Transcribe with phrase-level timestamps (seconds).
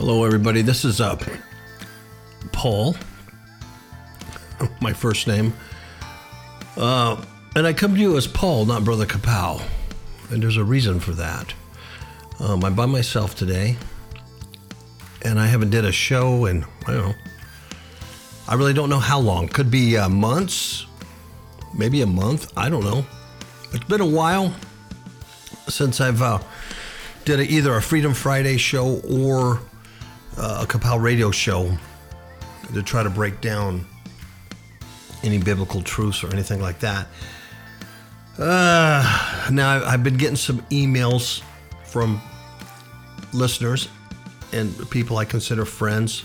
[0.00, 0.62] Hello, everybody.
[0.62, 1.14] This is uh,
[2.52, 2.96] Paul,
[4.80, 5.52] my first name.
[6.74, 7.22] Uh,
[7.54, 9.62] and I come to you as Paul, not Brother Kapow.
[10.30, 11.52] And there's a reason for that.
[12.38, 13.76] Um, I'm by myself today,
[15.20, 17.14] and I haven't did a show in, I don't know,
[18.48, 19.48] I really don't know how long.
[19.48, 20.86] Could be uh, months,
[21.76, 22.50] maybe a month.
[22.56, 23.04] I don't know.
[23.74, 24.54] It's been a while
[25.68, 26.38] since I've uh,
[27.26, 29.60] did a, either a Freedom Friday show or
[30.40, 31.70] uh, a Kapow radio show
[32.72, 33.84] to try to break down
[35.22, 37.06] any biblical truths or anything like that.
[38.38, 41.42] Uh, now, I've been getting some emails
[41.84, 42.22] from
[43.34, 43.88] listeners
[44.52, 46.24] and people I consider friends,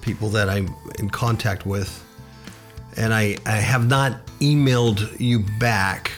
[0.00, 2.02] people that I'm in contact with.
[2.96, 6.10] And I, I have not emailed you back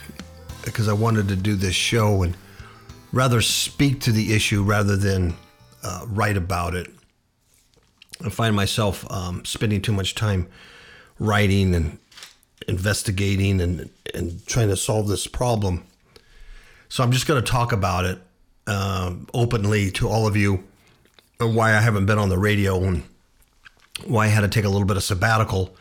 [0.64, 2.34] because I wanted to do this show and
[3.12, 5.34] rather speak to the issue rather than
[5.82, 6.88] uh, write about it.
[8.24, 10.48] I find myself um, spending too much time
[11.18, 11.98] writing and
[12.66, 15.84] investigating and, and trying to solve this problem.
[16.88, 18.18] So I'm just going to talk about it
[18.66, 20.64] uh, openly to all of you
[21.40, 23.04] and why I haven't been on the radio and
[24.06, 25.76] why I had to take a little bit of sabbatical.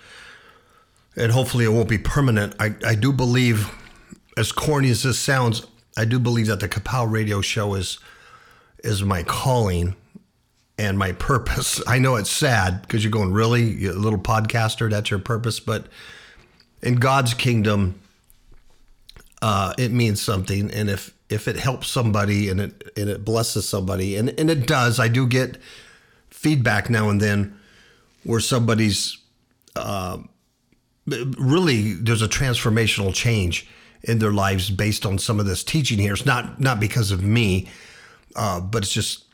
[1.15, 2.55] And hopefully it won't be permanent.
[2.59, 3.71] I, I do believe,
[4.37, 5.65] as corny as this sounds,
[5.97, 7.97] I do believe that the Kapow radio show is
[8.83, 9.95] is my calling
[10.77, 11.81] and my purpose.
[11.87, 13.63] I know it's sad because you're going, really?
[13.63, 15.59] You little podcaster, that's your purpose.
[15.59, 15.87] But
[16.81, 17.99] in God's kingdom,
[19.41, 20.71] uh, it means something.
[20.71, 24.65] And if if it helps somebody and it and it blesses somebody, and, and it
[24.65, 25.57] does, I do get
[26.29, 27.57] feedback now and then
[28.23, 29.17] where somebody's
[29.75, 30.17] uh,
[31.05, 33.67] really there's a transformational change
[34.03, 36.13] in their lives based on some of this teaching here.
[36.13, 37.67] It's not not because of me,
[38.35, 39.25] uh, but it's just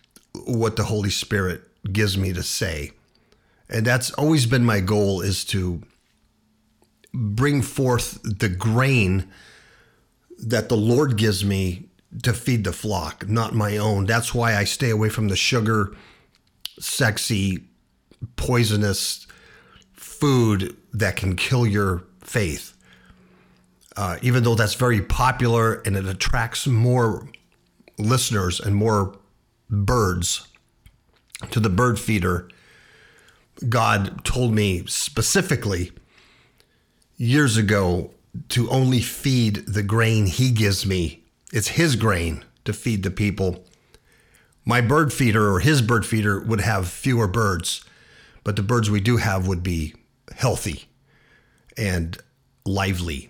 [0.45, 1.61] what the Holy Spirit
[1.91, 2.91] gives me to say,
[3.69, 5.81] and that's always been my goal is to
[7.13, 9.31] bring forth the grain
[10.39, 11.89] that the Lord gives me
[12.21, 14.05] to feed the flock, not my own.
[14.05, 15.95] That's why I stay away from the sugar,
[16.79, 17.63] sexy,
[18.35, 19.25] poisonous
[19.93, 22.75] food that can kill your faith.
[23.95, 27.27] Uh, even though that's very popular and it attracts more
[27.97, 29.17] listeners and more
[29.69, 30.47] birds
[31.51, 32.49] to the bird feeder,
[33.69, 35.91] God told me specifically
[37.17, 38.11] years ago
[38.49, 41.23] to only feed the grain He gives me.
[41.51, 43.65] It's His grain to feed the people.
[44.65, 47.85] My bird feeder or His bird feeder would have fewer birds,
[48.43, 49.93] but the birds we do have would be
[50.35, 50.85] healthy
[51.77, 52.17] and
[52.65, 53.29] lively.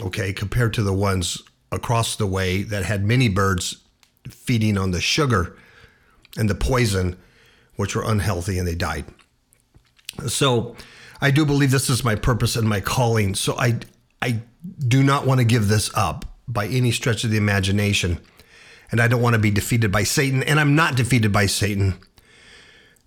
[0.00, 3.76] Okay, compared to the ones across the way that had many birds
[4.28, 5.56] feeding on the sugar
[6.36, 7.16] and the poison,
[7.76, 9.04] which were unhealthy and they died.
[10.26, 10.76] So,
[11.20, 13.34] I do believe this is my purpose and my calling.
[13.34, 13.80] So I
[14.22, 14.42] I
[14.86, 18.20] do not want to give this up by any stretch of the imagination.
[18.90, 20.42] And I don't want to be defeated by Satan.
[20.42, 21.94] And I'm not defeated by Satan.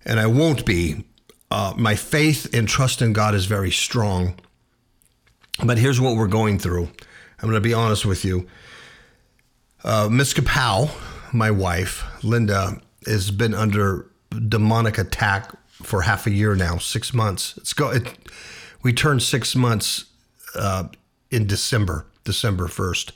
[0.04, 1.04] And I won't be.
[1.50, 4.38] Uh, my faith and trust in God is very strong.
[5.62, 6.88] But here's what we're going through.
[7.42, 8.46] I'm going to be honest with you.
[9.82, 10.90] Uh, Miss Kapow,
[11.34, 14.06] my wife, Linda, has been under
[14.48, 15.50] demonic attack
[15.82, 17.56] for half a year now, six months.
[17.56, 17.90] It's go.
[17.90, 18.16] It,
[18.84, 20.04] we turned six months
[20.54, 20.84] uh,
[21.32, 23.12] in December, December first.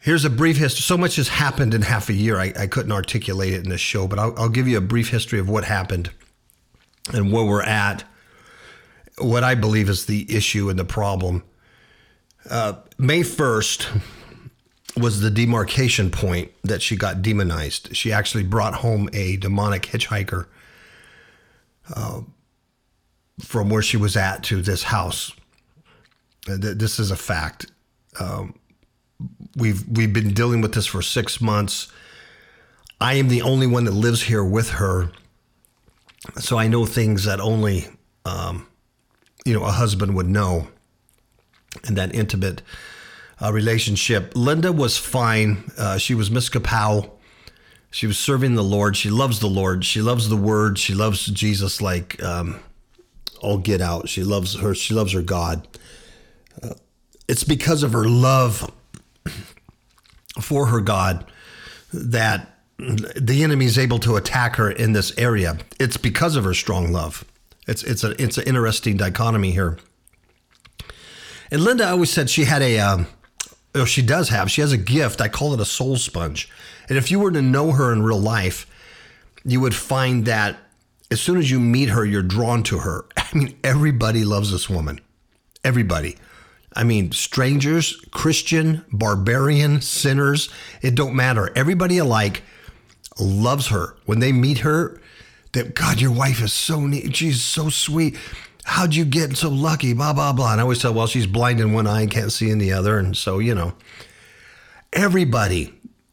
[0.00, 0.82] Here's a brief history.
[0.82, 2.38] So much has happened in half a year.
[2.38, 5.10] I, I couldn't articulate it in this show, but I'll, I'll give you a brief
[5.10, 6.10] history of what happened
[7.12, 8.04] and where we're at.
[9.18, 11.44] What I believe is the issue and the problem.
[12.50, 14.00] Uh, May 1st
[14.96, 17.94] was the demarcation point that she got demonized.
[17.94, 20.46] She actually brought home a demonic hitchhiker
[21.94, 22.22] uh,
[23.40, 25.32] from where she was at to this house.
[26.48, 27.70] Uh, this is a fact.
[28.18, 28.58] Um,
[29.56, 31.88] we've we've been dealing with this for six months.
[33.00, 35.10] I am the only one that lives here with her,
[36.36, 37.86] so I know things that only
[38.24, 38.66] um,
[39.44, 40.68] you know a husband would know,
[41.84, 42.62] and that intimate
[43.42, 44.32] uh, relationship.
[44.34, 45.70] Linda was fine.
[45.76, 47.10] Uh, she was Miss Kapow.
[47.90, 48.96] She was serving the Lord.
[48.96, 49.84] She loves the Lord.
[49.84, 50.78] She loves the Word.
[50.78, 52.60] She loves Jesus like um,
[53.40, 54.08] all get out.
[54.08, 54.74] She loves her.
[54.74, 55.66] She loves her God.
[56.62, 56.74] Uh,
[57.28, 58.70] it's because of her love
[60.40, 61.24] for her God
[61.92, 65.58] that the enemy is able to attack her in this area.
[65.80, 67.24] It's because of her strong love.
[67.66, 69.78] It's it's a it's an interesting dichotomy here.
[71.50, 72.78] And Linda always said she had a.
[72.78, 73.06] Um,
[73.74, 74.50] or she does have.
[74.50, 75.20] She has a gift.
[75.20, 76.50] I call it a soul sponge.
[76.88, 78.66] And if you were to know her in real life,
[79.44, 80.56] you would find that
[81.10, 83.04] as soon as you meet her, you're drawn to her.
[83.16, 85.00] I mean, everybody loves this woman.
[85.64, 86.16] Everybody.
[86.74, 90.48] I mean, strangers, Christian, barbarian, sinners,
[90.82, 91.50] it don't matter.
[91.56, 92.42] Everybody alike
[93.18, 93.96] loves her.
[94.06, 95.00] When they meet her,
[95.52, 97.16] that God, your wife is so neat.
[97.16, 98.16] She's so sweet.
[98.68, 99.94] How'd you get so lucky?
[99.94, 100.52] Blah, blah, blah.
[100.52, 102.74] And I always tell, well, she's blind in one eye and can't see in the
[102.74, 102.98] other.
[102.98, 103.72] And so, you know,
[104.92, 105.72] everybody.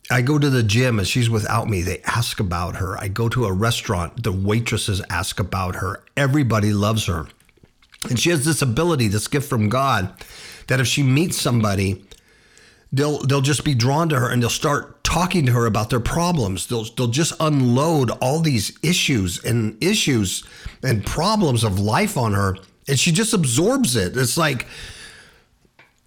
[0.10, 1.82] I go to the gym and she's without me.
[1.82, 2.98] They ask about her.
[2.98, 4.24] I go to a restaurant.
[4.24, 6.02] The waitresses ask about her.
[6.16, 7.28] Everybody loves her.
[8.10, 10.14] And she has this ability, this gift from God,
[10.68, 12.06] that if she meets somebody,
[12.96, 16.00] they'll they'll just be drawn to her and they'll start talking to her about their
[16.00, 16.68] problems.
[16.68, 20.44] They'll they'll just unload all these issues and issues
[20.84, 22.58] and problems of life on her,
[22.88, 24.16] and she just absorbs it.
[24.18, 24.68] It's like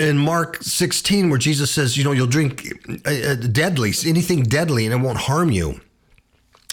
[0.01, 2.73] in Mark 16 where Jesus says, you know, you'll drink
[3.07, 5.81] uh, uh, deadly, anything deadly, and it won't harm you.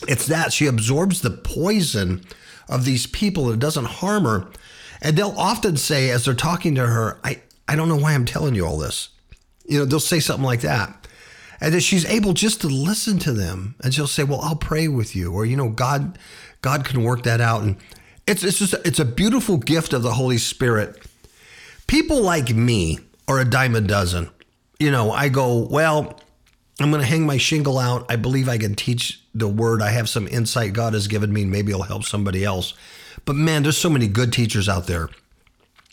[0.07, 2.23] It's that she absorbs the poison
[2.69, 3.45] of these people.
[3.45, 4.47] And it doesn't harm her.
[5.01, 8.25] And they'll often say, as they're talking to her, I, I don't know why I'm
[8.25, 9.09] telling you all this.
[9.67, 11.07] You know, they'll say something like that.
[11.61, 13.75] And then she's able just to listen to them.
[13.83, 15.33] And she'll say, Well, I'll pray with you.
[15.33, 16.19] Or, you know, God,
[16.61, 17.63] God can work that out.
[17.63, 17.77] And
[18.27, 21.01] it's it's just it's a beautiful gift of the Holy Spirit.
[21.87, 24.29] People like me are a dime a dozen.
[24.79, 26.19] You know, I go, well,
[26.79, 28.05] I'm going to hang my shingle out.
[28.09, 29.81] I believe I can teach the word.
[29.81, 31.45] I have some insight God has given me.
[31.45, 32.73] Maybe it'll help somebody else.
[33.23, 35.09] But man, there's so many good teachers out there.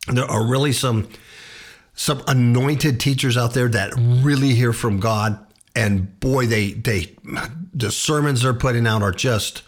[0.08, 1.08] There are really some
[2.02, 5.38] some anointed teachers out there that really hear from God.
[5.76, 7.14] And boy, they they
[7.72, 9.62] the sermons they're putting out are just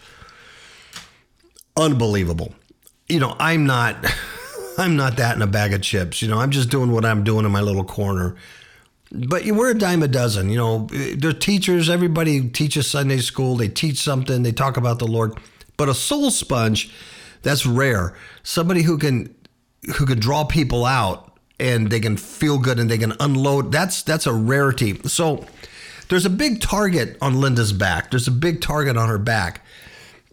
[1.77, 2.53] unbelievable.
[3.07, 4.05] You know, I'm not
[4.77, 6.21] I'm not that in a bag of chips.
[6.21, 8.35] You know, I'm just doing what I'm doing in my little corner.
[9.13, 10.49] But we're a dime a dozen.
[10.49, 11.89] You know, they're teachers.
[11.89, 13.55] Everybody teaches Sunday school.
[13.55, 14.43] They teach something.
[14.43, 15.39] They talk about the Lord.
[15.77, 16.93] But a soul sponge,
[17.43, 18.13] that's rare.
[18.43, 19.33] Somebody who can
[19.95, 23.71] who can draw people out and they can feel good and they can unload.
[23.71, 24.99] That's that's a rarity.
[25.07, 25.45] So
[26.09, 28.11] there's a big target on Linda's back.
[28.11, 29.61] There's a big target on her back.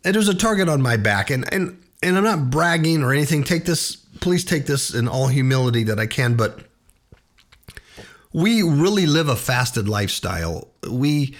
[0.05, 1.31] And there's a target on my back.
[1.31, 3.45] And and and I'm not bragging or anything.
[3.45, 6.61] Take this please take this in all humility that I can, but
[8.33, 10.69] we really live a fasted lifestyle.
[10.89, 11.37] We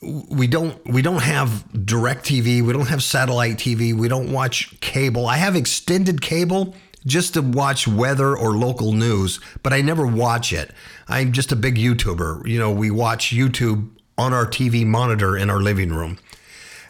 [0.00, 4.78] we don't we don't have direct TV, we don't have satellite TV, we don't watch
[4.80, 5.26] cable.
[5.26, 6.74] I have extended cable
[7.08, 10.70] just to watch weather or local news, but I never watch it.
[11.08, 12.46] I'm just a big YouTuber.
[12.46, 16.18] You know, we watch YouTube on our TV monitor in our living room.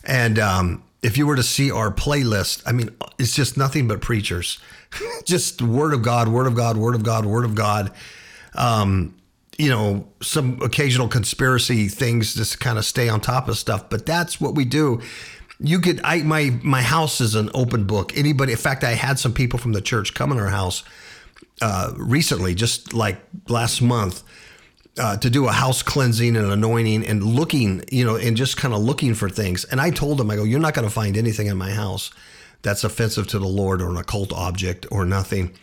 [0.05, 4.00] And um, if you were to see our playlist, I mean, it's just nothing but
[4.00, 4.59] preachers,
[5.25, 7.93] just word of God, word of God, word of God, word of God.
[8.55, 9.14] Um,
[9.59, 14.06] you know, some occasional conspiracy things just kind of stay on top of stuff, but
[14.06, 15.00] that's what we do.
[15.60, 18.16] You could, I my my house is an open book.
[18.16, 20.84] Anybody, in fact, I had some people from the church come in our house
[21.60, 23.19] uh, recently, just like
[23.49, 24.22] last month,
[24.99, 28.72] uh, to do a house cleansing and anointing and looking, you know, and just kind
[28.72, 29.64] of looking for things.
[29.64, 32.11] And I told them, I go, you're not going to find anything in my house
[32.62, 35.54] that's offensive to the Lord or an occult object or nothing.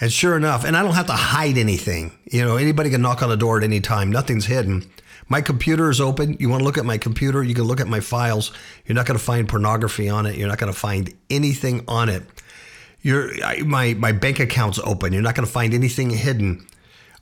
[0.00, 2.12] And sure enough, and I don't have to hide anything.
[2.24, 4.10] You know, anybody can knock on the door at any time.
[4.10, 4.84] Nothing's hidden.
[5.28, 6.36] My computer is open.
[6.38, 7.42] You want to look at my computer?
[7.42, 8.52] You can look at my files.
[8.84, 10.36] You're not going to find pornography on it.
[10.36, 12.22] You're not going to find anything on it.
[13.02, 13.30] Your
[13.64, 15.12] my my bank account's open.
[15.12, 16.66] You're not going to find anything hidden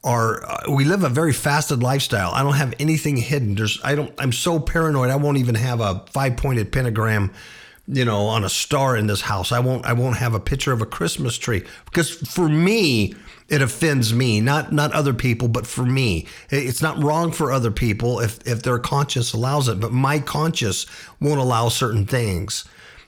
[0.05, 2.31] are uh, we live a very fasted lifestyle.
[2.33, 3.55] I don't have anything hidden.
[3.55, 7.33] There's I don't I'm so paranoid I won't even have a five-pointed pentagram,
[7.87, 9.53] you know, on a star in this house.
[9.53, 13.15] I won't I won't have a picture of a Christmas tree because for me
[13.49, 16.27] it offends me, not not other people, but for me.
[16.51, 20.87] It's not wrong for other people if if their conscience allows it, but my conscience
[21.21, 22.65] won't allow certain things.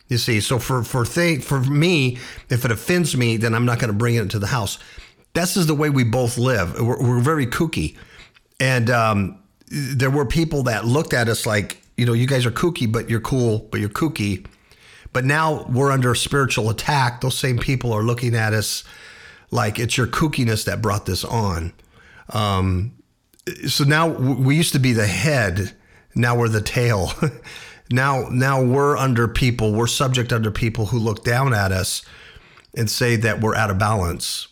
[0.09, 2.19] You see, so for for thing for me,
[2.51, 4.79] if it offends me, then I'm not going to bring it into the house
[5.37, 6.81] this is the way we both live.
[6.81, 7.95] We're, we're very kooky.
[8.59, 12.51] And um, there were people that looked at us like, you know, you guys are
[12.51, 14.47] kooky, but you're cool, but you're kooky.
[15.17, 17.23] But now we're under spiritual attack.
[17.23, 18.85] Those same people are looking at us
[19.51, 21.73] like it's your kookiness that brought this on.
[22.35, 22.93] Um,
[23.67, 25.75] so now we used to be the head.
[26.15, 27.13] Now we're the tail.
[27.91, 29.73] now, now we're under people.
[29.73, 32.05] We're subject under people who look down at us
[32.77, 34.49] and say that we're out of balance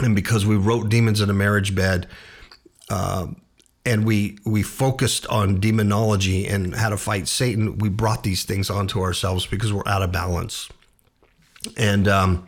[0.00, 2.08] and because we wrote demons in a marriage bed
[2.90, 3.28] uh,
[3.84, 8.70] and we we focused on demonology and how to fight satan we brought these things
[8.70, 10.68] onto ourselves because we're out of balance
[11.76, 12.46] and um,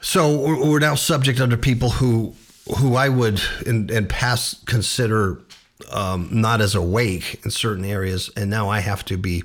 [0.00, 2.34] so we're now subject under people who
[2.78, 5.40] who i would in, in past consider
[5.90, 9.44] um, not as awake in certain areas, and now I have to be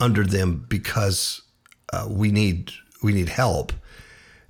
[0.00, 1.42] under them because
[1.92, 2.72] uh, we need
[3.02, 3.72] we need help,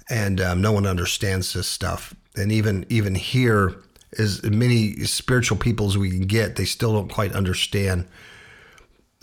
[0.08, 2.14] and um, no one understands this stuff.
[2.36, 3.74] And even even here,
[4.18, 8.06] as many spiritual people as we can get, they still don't quite understand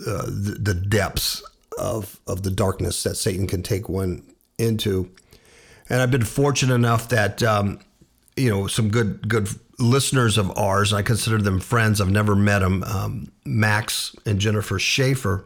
[0.06, 1.42] uh, the, the depths
[1.78, 4.22] of of the darkness that Satan can take one
[4.58, 5.10] into.
[5.88, 7.80] And I've been fortunate enough that um,
[8.36, 10.92] you know some good good listeners of ours.
[10.92, 12.00] I consider them friends.
[12.00, 12.82] I've never met them.
[12.84, 15.44] Um, Max and Jennifer Schaefer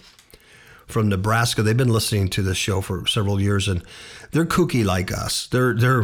[0.86, 1.62] from Nebraska.
[1.62, 3.82] They've been listening to this show for several years, and
[4.30, 5.46] they're kooky like us.
[5.48, 6.02] They're they're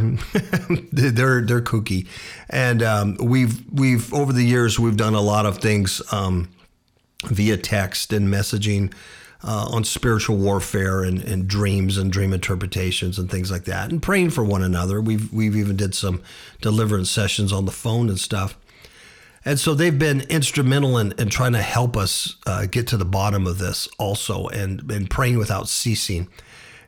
[1.11, 2.07] they're they're kooky,
[2.51, 6.49] and um, we've we've over the years we've done a lot of things um,
[7.25, 8.93] via text and messaging
[9.45, 14.03] uh, on spiritual warfare and, and dreams and dream interpretations and things like that, and
[14.03, 15.01] praying for one another.
[15.01, 16.23] We've we've even did some
[16.61, 18.57] deliverance sessions on the phone and stuff.
[19.45, 23.05] And so they've been instrumental in, in trying to help us uh, get to the
[23.05, 26.29] bottom of this also and, and praying without ceasing.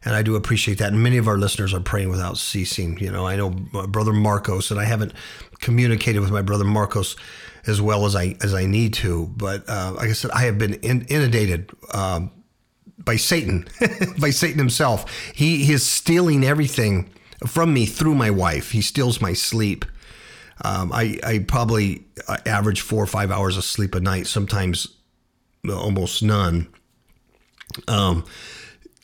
[0.05, 0.93] And I do appreciate that.
[0.93, 2.99] And many of our listeners are praying without ceasing.
[2.99, 5.13] You know, I know brother Marcos, and I haven't
[5.61, 7.17] communicated with my brother Marcos
[7.67, 9.33] as well as I as I need to.
[9.37, 12.31] But uh, like I said, I have been in, inundated um,
[12.99, 13.67] by Satan,
[14.19, 15.11] by Satan himself.
[15.35, 17.11] He, he is stealing everything
[17.47, 18.73] from me through my wife.
[18.73, 19.85] He steals my sleep.
[20.65, 24.89] Um, I, I probably uh, average four or five hours of sleep a night, sometimes
[25.69, 26.69] almost none.
[27.87, 28.25] Um,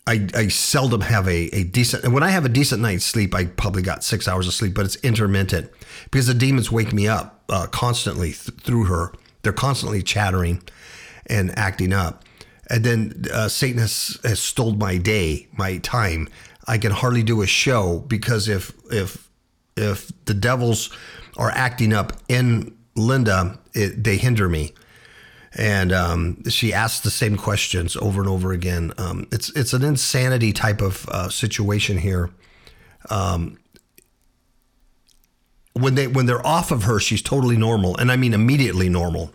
[0.06, 3.44] I, I seldom have a, a decent, when I have a decent night's sleep, I
[3.44, 5.70] probably got six hours of sleep, but it's intermittent
[6.04, 9.12] because the demons wake me up uh, constantly th- through her.
[9.42, 10.62] They're constantly chattering
[11.26, 12.24] and acting up.
[12.70, 16.28] And then uh, Satan has, has stole my day, my time.
[16.66, 19.28] I can hardly do a show because if if
[19.76, 20.90] if the devils
[21.36, 24.72] are acting up in Linda, it, they hinder me.
[25.52, 28.92] And um, she asks the same questions over and over again.
[28.98, 32.30] Um, it's it's an insanity type of uh, situation here.
[33.08, 33.58] Um,
[35.72, 39.32] when they when they're off of her, she's totally normal, and I mean immediately normal.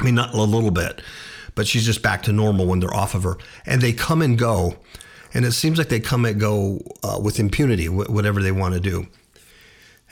[0.00, 1.02] I mean not a little bit,
[1.56, 4.38] but she's just back to normal when they're off of her, and they come and
[4.38, 4.76] go,
[5.32, 8.80] and it seems like they come and go uh, with impunity, whatever they want to
[8.80, 9.08] do.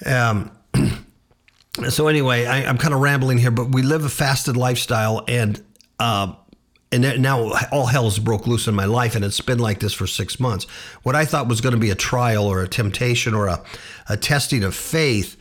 [0.04, 0.50] Um,
[1.88, 5.62] so anyway, I, am kind of rambling here, but we live a fasted lifestyle, and
[5.98, 6.34] uh,
[6.90, 10.06] and now all hell's broke loose in my life, and it's been like this for
[10.06, 10.64] six months.
[11.02, 13.62] What I thought was going to be a trial or a temptation or a,
[14.08, 15.36] a testing of faith,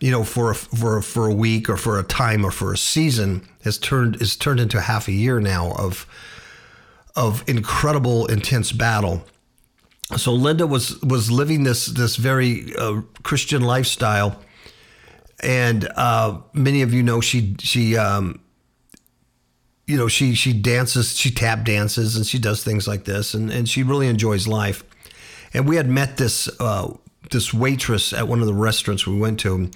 [0.00, 2.72] you know, for a, for a, for a week or for a time or for
[2.72, 6.06] a season, has turned is turned into half a year now of
[7.16, 9.24] of incredible intense battle
[10.16, 14.40] so Linda was was living this this very uh, Christian lifestyle,
[15.42, 18.40] and uh, many of you know she she um,
[19.86, 23.50] you know she she dances she tap dances and she does things like this and
[23.50, 24.84] and she really enjoys life.
[25.54, 26.94] And we had met this uh,
[27.30, 29.70] this waitress at one of the restaurants we went to,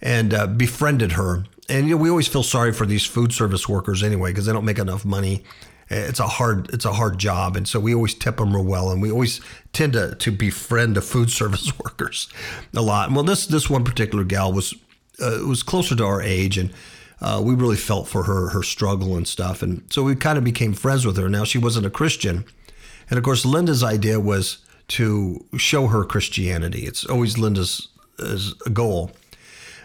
[0.00, 1.44] and uh, befriended her.
[1.68, 4.52] And you know, we always feel sorry for these food service workers anyway because they
[4.52, 5.44] don't make enough money
[5.90, 8.90] it's a hard it's a hard job and so we always tip them real well
[8.90, 9.40] and we always
[9.72, 12.28] tend to to befriend the food service workers
[12.74, 14.74] a lot well this this one particular gal was
[15.20, 16.72] uh, was closer to our age and
[17.20, 19.62] uh, we really felt for her her struggle and stuff.
[19.62, 21.28] And so we kind of became friends with her.
[21.28, 22.44] Now she wasn't a christian.
[23.10, 24.58] And of course linda's idea was
[24.88, 26.80] to show her christianity.
[26.80, 27.88] It's always linda's
[28.72, 29.12] goal.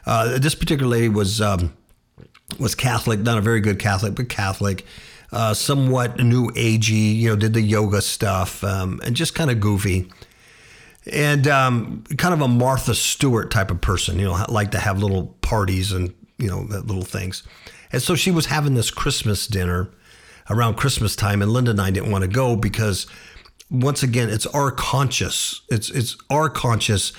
[0.06, 1.74] Uh, this particular lady was um,
[2.60, 4.86] was catholic not a very good catholic but catholic
[5.34, 9.60] uh, somewhat new agey, you know, did the yoga stuff um, and just kind of
[9.60, 10.08] goofy.
[11.12, 15.00] And um, kind of a Martha Stewart type of person, you know, like to have
[15.00, 17.44] little parties and, you know, little things.
[17.92, 19.90] And so she was having this Christmas dinner
[20.50, 23.06] around Christmas time, and Linda and I didn't want to go because,
[23.70, 25.62] once again, it's our conscious.
[25.70, 27.14] It's it's our conscious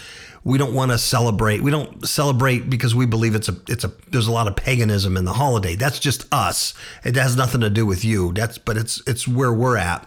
[0.45, 1.63] we don't want to celebrate.
[1.63, 5.17] We don't celebrate because we believe it's a it's a there's a lot of paganism
[5.17, 5.75] in the holiday.
[5.75, 6.75] That's just us.
[7.03, 8.33] It has nothing to do with you.
[8.33, 10.07] That's but it's it's where we're at.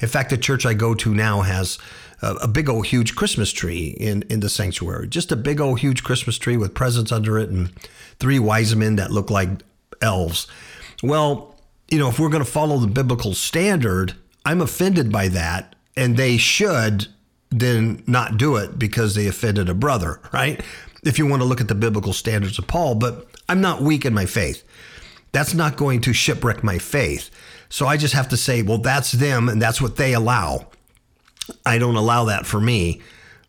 [0.00, 1.78] In fact, the church I go to now has
[2.24, 5.06] a, a big old huge Christmas tree in in the sanctuary.
[5.08, 7.70] Just a big old huge Christmas tree with presents under it and
[8.18, 9.50] three wise men that look like
[10.00, 10.46] elves.
[11.02, 11.54] Well,
[11.90, 14.14] you know, if we're going to follow the biblical standard,
[14.44, 17.08] I'm offended by that, and they should
[17.50, 20.60] then not do it because they offended a brother, right?
[21.04, 24.04] If you want to look at the biblical standards of Paul, but I'm not weak
[24.04, 24.64] in my faith.
[25.32, 27.30] That's not going to shipwreck my faith.
[27.68, 30.68] So I just have to say, well, that's them and that's what they allow.
[31.64, 33.02] I don't allow that for me,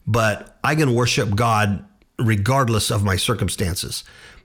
[0.08, 1.86] but I can worship God
[2.18, 4.04] regardless of my circumstances.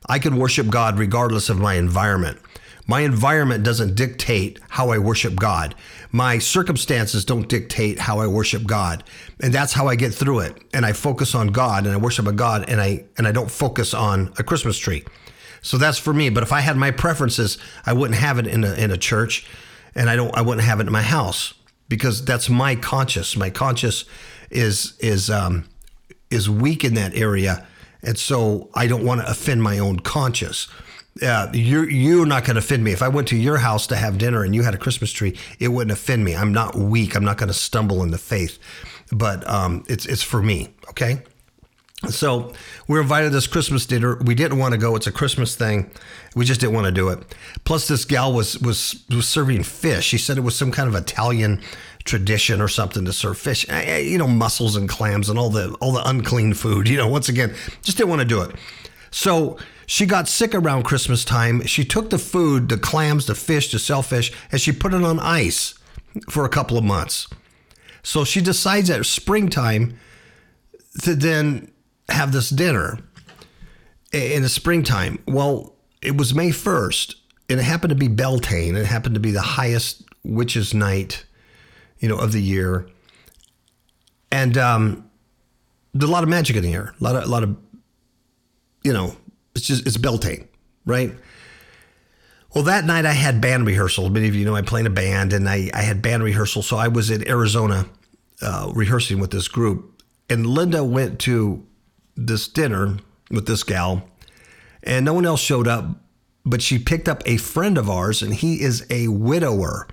[0.09, 2.39] I can worship God regardless of my environment.
[2.87, 5.77] My environment doesn't dictate how I worship God.
[6.11, 9.05] My circumstances don't dictate how I worship God.
[9.41, 10.57] And that's how I get through it.
[10.75, 13.51] And I focus on God and I worship a God and I and I don't
[13.51, 15.05] focus on a Christmas tree.
[15.63, 16.31] So that's for me.
[16.31, 19.47] But if I had my preferences, I wouldn't have it in a in a church
[19.95, 21.55] and I don't I wouldn't have it in my house
[21.91, 23.37] because that's my conscious.
[23.37, 24.07] My conscious
[24.51, 25.69] is is um
[26.31, 27.67] is weak in that area.
[28.03, 30.69] And so I don't want to offend my own conscience
[31.23, 32.93] uh, you're you're not going to offend me.
[32.93, 35.37] If I went to your house to have dinner and you had a Christmas tree,
[35.59, 36.35] it wouldn't offend me.
[36.35, 37.15] I'm not weak.
[37.15, 38.59] I'm not going to stumble in the faith,
[39.13, 40.69] but um, it's it's for me.
[40.89, 41.23] Okay.
[42.09, 42.55] So
[42.89, 44.17] we're invited to this Christmas dinner.
[44.25, 44.97] We didn't want to go.
[44.97, 45.91] It's a Christmas thing.
[46.35, 47.35] We just didn't want to do it.
[47.65, 50.05] Plus, this gal was was was serving fish.
[50.05, 51.61] She said it was some kind of Italian
[52.05, 53.67] tradition or something to serve fish.
[53.69, 56.89] Eh, eh, you know, mussels and clams and all the all the unclean food.
[56.91, 58.55] You know, once again, just didn't want to do it.
[59.11, 61.67] So she got sick around Christmas time.
[61.67, 65.19] She took the food, the clams, the fish, the shellfish, and she put it on
[65.19, 65.75] ice
[66.29, 67.27] for a couple of months.
[68.03, 69.99] So she decides at springtime
[71.03, 71.71] to then
[72.09, 72.99] have this dinner
[74.13, 75.23] in the springtime.
[75.27, 77.15] Well, it was May 1st,
[77.49, 78.77] and it happened to be Beltane.
[78.77, 81.25] It happened to be the highest witches' night,
[81.99, 82.89] you know, of the year.
[84.33, 85.11] And um,
[85.93, 86.95] there's a lot of magic in the air.
[87.01, 87.57] A lot of, a lot of,
[88.83, 89.17] you know,
[89.55, 90.49] it's just it's Beltane,
[90.87, 91.13] right?
[92.55, 94.11] Well, that night I had band rehearsal.
[94.11, 96.63] Many of you know I play in a band, and I, I had band rehearsal.
[96.63, 97.87] So I was in Arizona
[98.43, 101.65] uh, rehearsing with this group, and Linda went to
[102.17, 102.97] this dinner
[103.31, 104.09] with this gal,
[104.83, 105.85] and no one else showed up,
[106.45, 109.87] but she picked up a friend of ours, and he is a widower.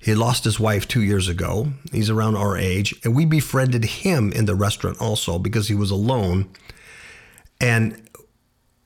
[0.00, 1.68] He lost his wife two years ago.
[1.92, 5.90] He's around our age, and we befriended him in the restaurant also because he was
[5.90, 6.50] alone.
[7.60, 8.04] And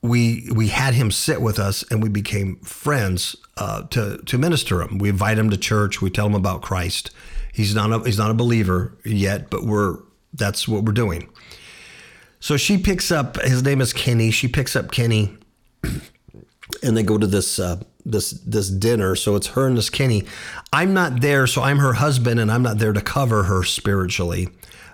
[0.01, 4.81] we we had him sit with us and we became friends uh, to to minister
[4.81, 4.97] him.
[4.97, 6.01] We invite him to church.
[6.01, 7.11] We tell him about Christ.
[7.51, 9.97] He's not a, he's not a believer yet, but we're
[10.33, 11.29] that's what we're doing.
[12.39, 13.41] So she picks up.
[13.41, 14.31] His name is Kenny.
[14.31, 15.37] She picks up Kenny,
[16.83, 19.15] and they go to this uh, this this dinner.
[19.15, 20.25] So it's her and this Kenny.
[20.71, 24.49] I'm not there, so I'm her husband, and I'm not there to cover her spiritually.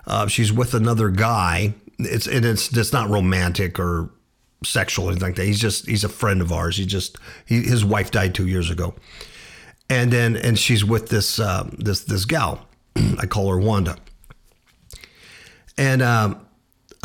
[0.06, 1.74] Uh, she's with another guy.
[1.98, 4.10] It's and it's it's not romantic or
[4.64, 5.46] sexual or anything like that.
[5.46, 6.76] He's just he's a friend of ours.
[6.76, 8.94] He just he, his wife died two years ago,
[9.88, 12.66] and then and she's with this uh, this this gal.
[13.18, 13.96] I call her Wanda,
[15.78, 16.45] and um,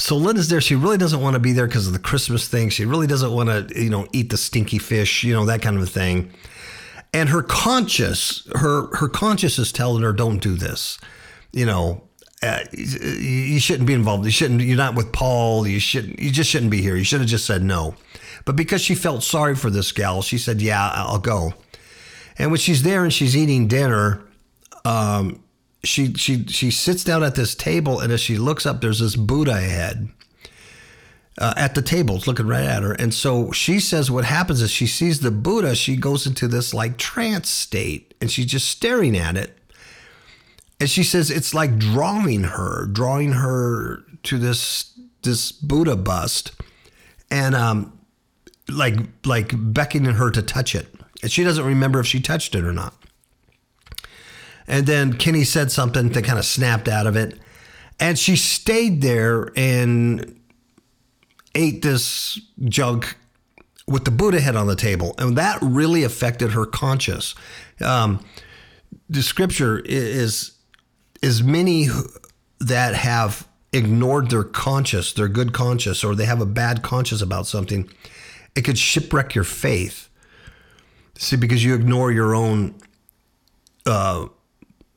[0.01, 0.59] so Linda's there.
[0.61, 2.69] She really doesn't want to be there because of the Christmas thing.
[2.69, 5.77] She really doesn't want to you know eat the stinky fish, you know that kind
[5.77, 6.31] of a thing.
[7.13, 10.97] And her conscience, her her conscience is telling her, "Don't do this."
[11.51, 12.03] You know,
[12.41, 14.25] uh, you shouldn't be involved.
[14.25, 14.61] You shouldn't.
[14.61, 15.67] You're not with Paul.
[15.67, 16.19] You shouldn't.
[16.19, 16.95] You just shouldn't be here.
[16.95, 17.93] You should have just said no.
[18.45, 21.53] But because she felt sorry for this gal, she said, "Yeah, I'll go."
[22.39, 24.23] And when she's there and she's eating dinner,
[24.83, 25.43] um,
[25.83, 29.15] she she she sits down at this table, and as she looks up, there's this
[29.15, 30.09] Buddha head
[31.37, 32.15] uh, at the table.
[32.15, 35.31] It's looking right at her, and so she says, "What happens is she sees the
[35.31, 35.75] Buddha.
[35.75, 39.57] She goes into this like trance state, and she's just staring at it."
[40.81, 44.91] and she says it's like drawing her, drawing her to this
[45.21, 46.53] this Buddha bust,
[47.29, 47.97] and um,
[48.67, 50.87] like like beckoning her to touch it.
[51.21, 52.95] And she doesn't remember if she touched it or not.
[54.67, 57.39] And then Kenny said something that kind of snapped out of it,
[57.99, 60.39] and she stayed there and
[61.53, 63.17] ate this junk
[63.87, 67.35] with the Buddha head on the table, and that really affected her conscience.
[67.83, 68.23] Um,
[69.09, 70.51] the scripture is
[71.21, 71.87] is many
[72.59, 77.47] that have ignored their conscience, their good conscience, or they have a bad conscience about
[77.47, 77.89] something,
[78.55, 80.09] it could shipwreck your faith.
[81.17, 82.75] See, because you ignore your own
[83.85, 84.27] uh,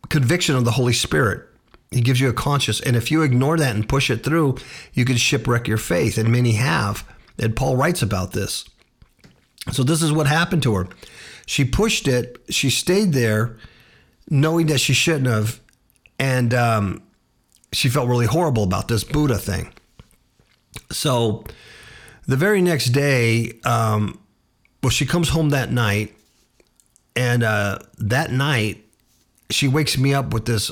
[0.08, 1.48] conviction of the Holy Spirit.
[1.90, 2.80] He gives you a conscience.
[2.80, 4.56] And if you ignore that and push it through,
[4.92, 6.18] you could shipwreck your faith.
[6.18, 7.08] And many have.
[7.38, 8.64] And Paul writes about this.
[9.72, 10.88] So this is what happened to her.
[11.46, 13.58] She pushed it, she stayed there,
[14.30, 15.60] knowing that she shouldn't have,
[16.18, 17.02] and um,
[17.72, 19.72] she felt really horrible about this Buddha thing.
[20.90, 21.44] So
[22.26, 24.18] the very next day, um,
[24.82, 26.14] well, she comes home that night,
[27.16, 28.83] and uh, that night
[29.54, 30.70] she wakes me up with this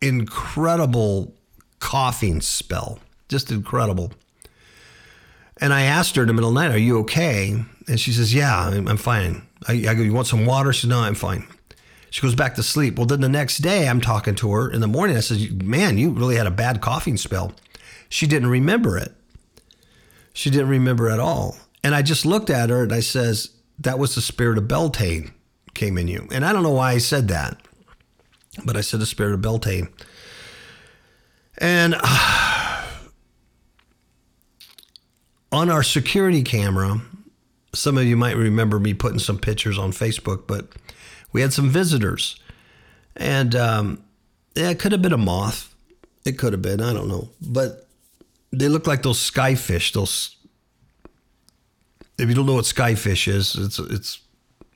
[0.00, 1.34] incredible
[1.80, 2.98] coughing spell,
[3.28, 4.12] just incredible.
[5.60, 8.12] And I asked her in the middle of the night, "Are you okay?" And she
[8.12, 11.14] says, "Yeah, I'm, fine." I, I go, "You want some water?" She said, "No, I'm
[11.14, 11.46] fine."
[12.10, 12.96] She goes back to sleep.
[12.96, 15.16] Well, then the next day, I'm talking to her in the morning.
[15.16, 17.52] I said, Man, you really had a bad coughing spell.
[18.08, 19.12] She didn't remember it.
[20.32, 21.56] She didn't remember at all.
[21.82, 25.32] And I just looked at her and I says, that was the spirit of Beltane
[25.74, 26.28] came in you.
[26.32, 27.60] And I don't know why I said that,
[28.64, 29.88] but I said the spirit of Beltane.
[31.58, 32.84] And uh,
[35.52, 37.00] on our security camera,
[37.74, 40.68] some of you might remember me putting some pictures on Facebook, but
[41.32, 42.38] we had some visitors.
[43.16, 44.04] And um,
[44.54, 45.74] yeah, it could have been a moth.
[46.24, 47.28] It could have been, I don't know.
[47.40, 47.86] But
[48.50, 50.36] they look like those skyfish, those
[52.18, 54.20] if you don't know what skyfish is, it's it's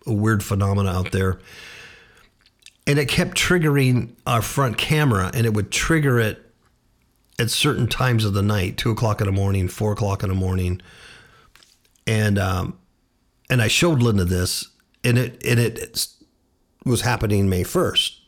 [0.06, 1.38] a weird phenomena out there.
[2.88, 6.44] And it kept triggering our front camera, and it would trigger it
[7.38, 10.35] at certain times of the night, two o'clock in the morning, four o'clock in the
[10.35, 10.81] morning,
[12.07, 12.79] and um,
[13.48, 14.68] and I showed Linda this,
[15.05, 16.09] and it and it
[16.85, 18.20] was happening May first,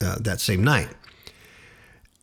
[0.00, 0.88] uh, that same night,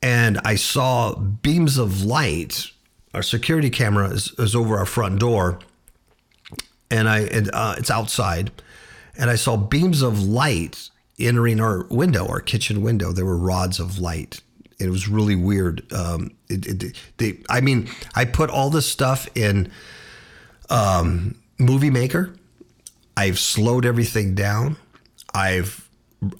[0.01, 2.71] and I saw beams of light.
[3.13, 5.59] Our security camera is, is over our front door,
[6.89, 8.51] and I and uh, it's outside,
[9.17, 13.11] and I saw beams of light entering our window, our kitchen window.
[13.11, 14.41] There were rods of light.
[14.79, 15.91] It was really weird.
[15.93, 19.71] Um, it, it, they, I mean, I put all this stuff in
[20.69, 22.35] um, Movie Maker.
[23.15, 24.75] I've slowed everything down.
[25.33, 25.87] I've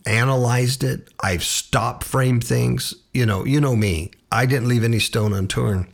[0.05, 1.09] analyzed it.
[1.21, 2.93] I've stop frame things.
[3.13, 4.11] You know, you know me.
[4.31, 5.87] I didn't leave any stone unturned.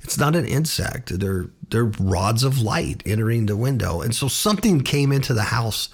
[0.00, 1.18] It's not an insect.
[1.18, 4.00] They're they're rods of light entering the window.
[4.00, 5.88] And so something came into the house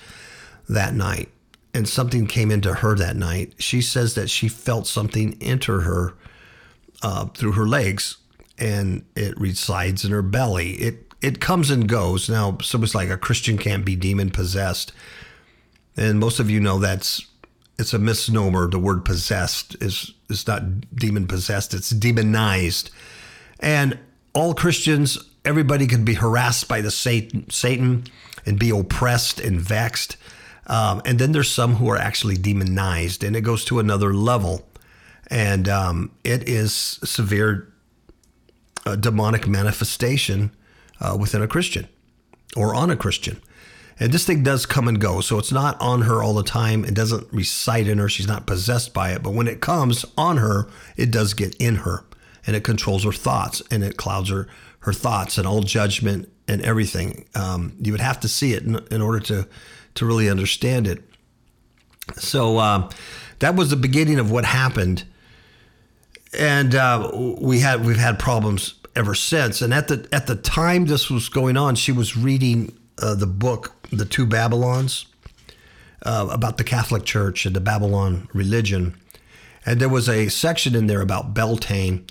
[0.69, 1.29] that night
[1.73, 3.55] and something came into her that night.
[3.59, 6.15] She says that she felt something enter her
[7.03, 8.17] uh, through her legs
[8.59, 10.73] and it resides in her belly.
[10.73, 12.31] It it comes and goes.
[12.31, 14.93] Now, someone's like a Christian can't be demon possessed.
[15.97, 17.27] And most of you know that's
[17.79, 18.69] it's a misnomer.
[18.69, 22.91] The word possessed is is not demon possessed, it's demonized.
[23.59, 23.99] And
[24.33, 28.05] all Christians, everybody can be harassed by the Satan, Satan
[28.47, 30.17] and be oppressed and vexed.
[30.71, 34.67] Um, and then there's some who are actually demonized, and it goes to another level.
[35.27, 37.73] And um, it is severe
[38.87, 40.53] uh, demonic manifestation
[41.01, 41.89] uh, within a Christian
[42.57, 43.43] or on a Christian.
[43.99, 45.21] And this thing does come and go.
[45.21, 46.85] So it's not on her all the time.
[46.85, 48.09] It doesn't reside in her.
[48.09, 49.23] She's not possessed by it.
[49.23, 52.05] But when it comes on her, it does get in her
[52.47, 54.49] and it controls her thoughts and it clouds her,
[54.81, 57.27] her thoughts and all judgment and everything.
[57.35, 59.47] Um, you would have to see it in, in, order to,
[59.94, 61.03] to really understand it.
[62.16, 62.90] So uh,
[63.40, 65.05] that was the beginning of what happened.
[66.38, 69.62] And uh, we had we've had problems ever since.
[69.62, 73.26] And at the at the time this was going on, she was reading uh, the
[73.26, 75.07] book "The Two Babylons"
[76.03, 78.94] uh, about the Catholic Church and the Babylon religion,
[79.66, 82.07] and there was a section in there about Beltane.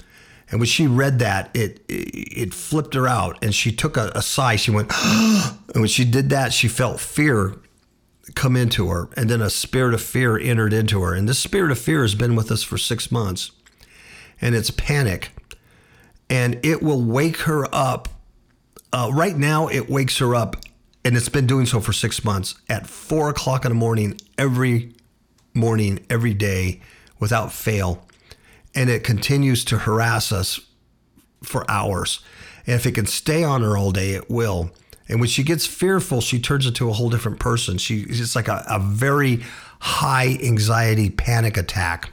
[0.52, 4.22] And when she read that, it it flipped her out, and she took a, a
[4.22, 4.56] sigh.
[4.56, 7.56] She went, and when she did that, she felt fear
[8.36, 11.14] come into her, and then a spirit of fear entered into her.
[11.14, 13.52] And this spirit of fear has been with us for six months,
[14.42, 15.32] and it's panic
[16.30, 18.08] and it will wake her up.
[18.94, 20.58] Uh, right now, it wakes her up,
[21.04, 24.94] and it's been doing so for six months at four o'clock in the morning every
[25.54, 26.82] morning, every day,
[27.20, 28.06] without fail.
[28.76, 30.60] And it continues to harass us
[31.44, 32.20] for hours.
[32.68, 34.72] And if it can stay on her all day, it will.
[35.10, 37.80] And when she gets fearful, she turns into a whole different person.
[37.80, 39.44] She, it's like a, a very
[39.80, 42.12] high anxiety panic attack.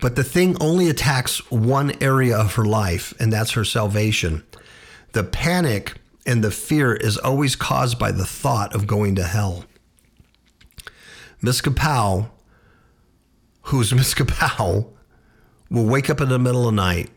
[0.00, 4.44] But the thing only attacks one area of her life, and that's her salvation.
[5.12, 9.64] The panic and the fear is always caused by the thought of going to hell.
[11.42, 12.30] Miss Kapow,
[13.62, 14.88] who's Miss Kapow,
[15.70, 17.10] will wake up in the middle of the night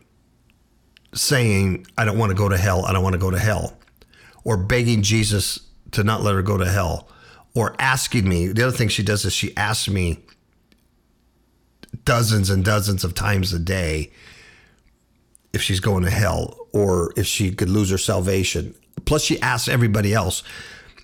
[1.14, 2.84] saying, I don't want to go to hell.
[2.84, 3.78] I don't want to go to hell.
[4.48, 7.06] Or begging Jesus to not let her go to hell.
[7.54, 8.46] Or asking me.
[8.46, 10.24] The other thing she does is she asks me
[12.06, 14.10] dozens and dozens of times a day
[15.52, 18.74] if she's going to hell or if she could lose her salvation.
[19.04, 20.42] Plus, she asks everybody else.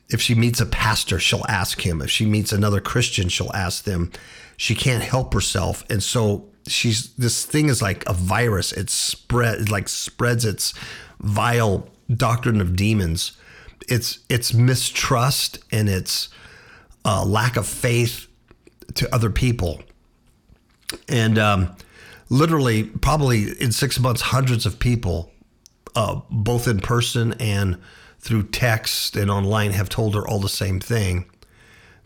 [0.08, 2.00] If she meets a pastor, she'll ask him.
[2.00, 4.10] If she meets another Christian, she'll ask them.
[4.56, 5.84] She can't help herself.
[5.90, 8.72] And so she's this thing is like a virus.
[8.72, 10.72] It spread like spreads its
[11.20, 13.32] vile doctrine of demons.
[13.88, 16.28] It's it's mistrust and it's
[17.04, 18.26] uh, lack of faith
[18.94, 19.80] to other people
[21.08, 21.76] and um,
[22.28, 25.32] literally, probably in six months, hundreds of people,
[25.94, 27.78] uh, both in person and
[28.18, 31.26] through text and online, have told her all the same thing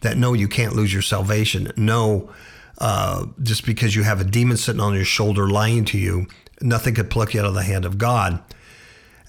[0.00, 1.72] that no, you can't lose your salvation.
[1.76, 2.32] No,
[2.78, 6.26] uh, just because you have a demon sitting on your shoulder lying to you,
[6.60, 8.42] nothing could pluck you out of the hand of God.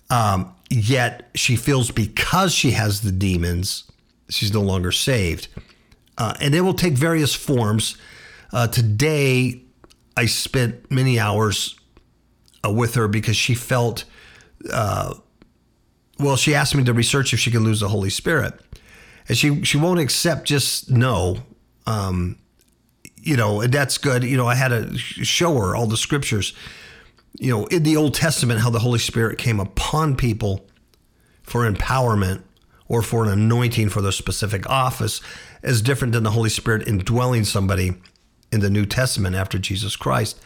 [0.10, 3.90] Um, yet she feels because she has the demons,
[4.30, 5.48] she's no longer saved.
[6.18, 7.98] Uh, and it will take various forms.
[8.52, 9.62] Uh, today,
[10.18, 11.80] I spent many hours
[12.66, 14.04] uh, with her because she felt,
[14.72, 15.14] uh,
[16.20, 18.60] well, she asked me to research if she could lose the Holy Spirit.
[19.30, 21.38] And she, she won't accept just no.
[21.88, 22.38] Um,
[23.22, 24.24] you know, and that's good.
[24.24, 26.54] You know, I had to show her all the scriptures,
[27.40, 30.68] you know, in the Old Testament, how the Holy Spirit came upon people
[31.42, 32.44] for empowerment
[32.88, 35.22] or for an anointing for their specific office
[35.64, 37.94] is different than the Holy Spirit indwelling somebody
[38.52, 40.40] in the New Testament after Jesus Christ.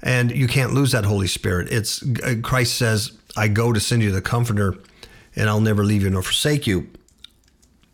[0.00, 1.72] And you can't lose that Holy Spirit.
[1.72, 4.76] It's uh, Christ says, I go to send you the comforter
[5.34, 6.88] and I'll never leave you nor forsake you.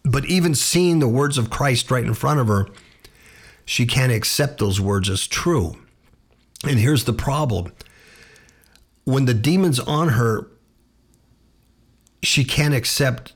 [0.02, 2.66] But even seeing the words of Christ right in front of her,
[3.64, 5.76] she can't accept those words as true.
[6.62, 7.72] And here's the problem
[9.04, 10.48] when the demon's on her,
[12.22, 13.34] she can't accept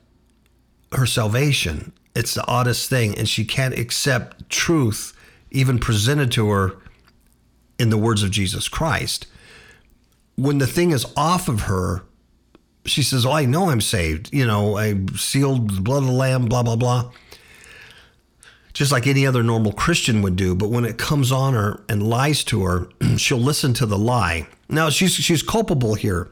[0.92, 1.92] her salvation.
[2.14, 3.16] It's the oddest thing.
[3.16, 5.14] And she can't accept truth
[5.50, 6.76] even presented to her
[7.78, 9.26] in the words of Jesus Christ.
[10.36, 12.04] When the thing is off of her,
[12.84, 14.32] she says, Oh, I know I'm saved.
[14.32, 17.10] You know, I sealed the blood of the Lamb, blah, blah, blah
[18.78, 20.54] just like any other normal Christian would do.
[20.54, 24.46] But when it comes on her and lies to her, she'll listen to the lie.
[24.68, 26.28] Now she's she's culpable here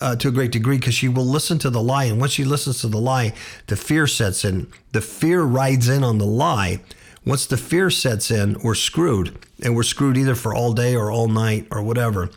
[0.00, 2.44] uh, to a great degree because she will listen to the lie, and once she
[2.44, 3.34] listens to the lie,
[3.66, 4.66] the fear sets in.
[4.92, 6.80] The fear rides in on the lie.
[7.26, 11.10] Once the fear sets in, we're screwed, and we're screwed either for all day or
[11.10, 12.30] all night or whatever.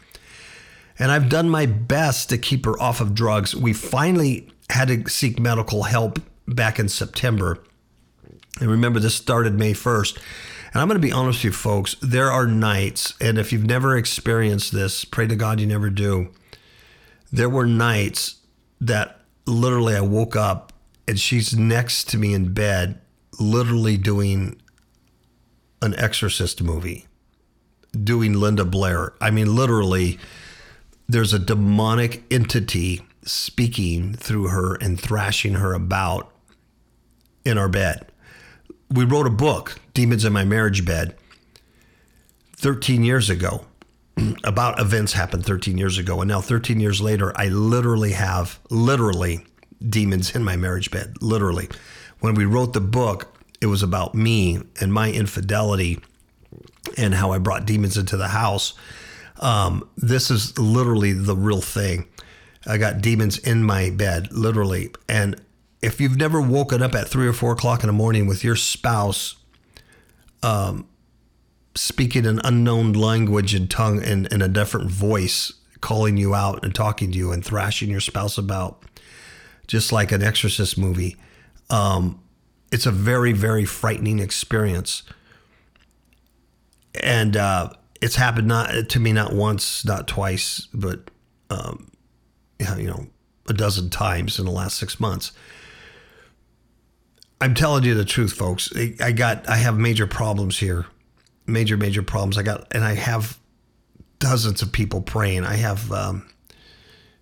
[0.99, 3.55] And I've done my best to keep her off of drugs.
[3.55, 7.59] We finally had to seek medical help back in September
[8.59, 10.17] and remember, this started May 1st.
[10.73, 11.95] And I'm going to be honest with you, folks.
[12.01, 16.29] There are nights, and if you've never experienced this, pray to God you never do.
[17.31, 18.35] There were nights
[18.81, 20.73] that literally I woke up
[21.07, 22.99] and she's next to me in bed,
[23.39, 24.61] literally doing
[25.81, 27.07] an exorcist movie,
[28.03, 29.13] doing Linda Blair.
[29.21, 30.19] I mean, literally,
[31.07, 36.31] there's a demonic entity speaking through her and thrashing her about
[37.45, 38.11] in our bed
[38.89, 41.15] we wrote a book, Demons in My Marriage Bed,
[42.55, 43.65] 13 years ago
[44.43, 46.21] about events happened 13 years ago.
[46.21, 49.45] And now, 13 years later, I literally have literally
[49.87, 51.15] demons in my marriage bed.
[51.21, 51.69] Literally.
[52.19, 55.99] When we wrote the book, it was about me and my infidelity
[56.97, 58.73] and how I brought demons into the house.
[59.39, 62.07] Um, this is literally the real thing.
[62.65, 64.91] I got demons in my bed, literally.
[65.07, 65.39] And
[65.81, 68.55] if you've never woken up at three or four o'clock in the morning with your
[68.55, 69.35] spouse
[70.43, 70.87] um,
[71.75, 76.73] speaking an unknown language and tongue and in a different voice, calling you out and
[76.73, 78.83] talking to you and thrashing your spouse about,
[79.67, 81.17] just like an exorcist movie,
[81.69, 82.21] um,
[82.71, 85.03] it's a very, very frightening experience.
[87.03, 87.69] And uh,
[88.01, 91.11] it's happened not to me not once, not twice, but
[91.49, 91.91] um,
[92.59, 93.07] you know,
[93.47, 95.31] a dozen times in the last six months.
[97.39, 98.71] I'm telling you the truth, folks.
[98.99, 100.85] I got I have major problems here,
[101.45, 102.37] major major problems.
[102.37, 103.37] I got and I have
[104.19, 105.45] dozens of people praying.
[105.45, 106.27] I have um,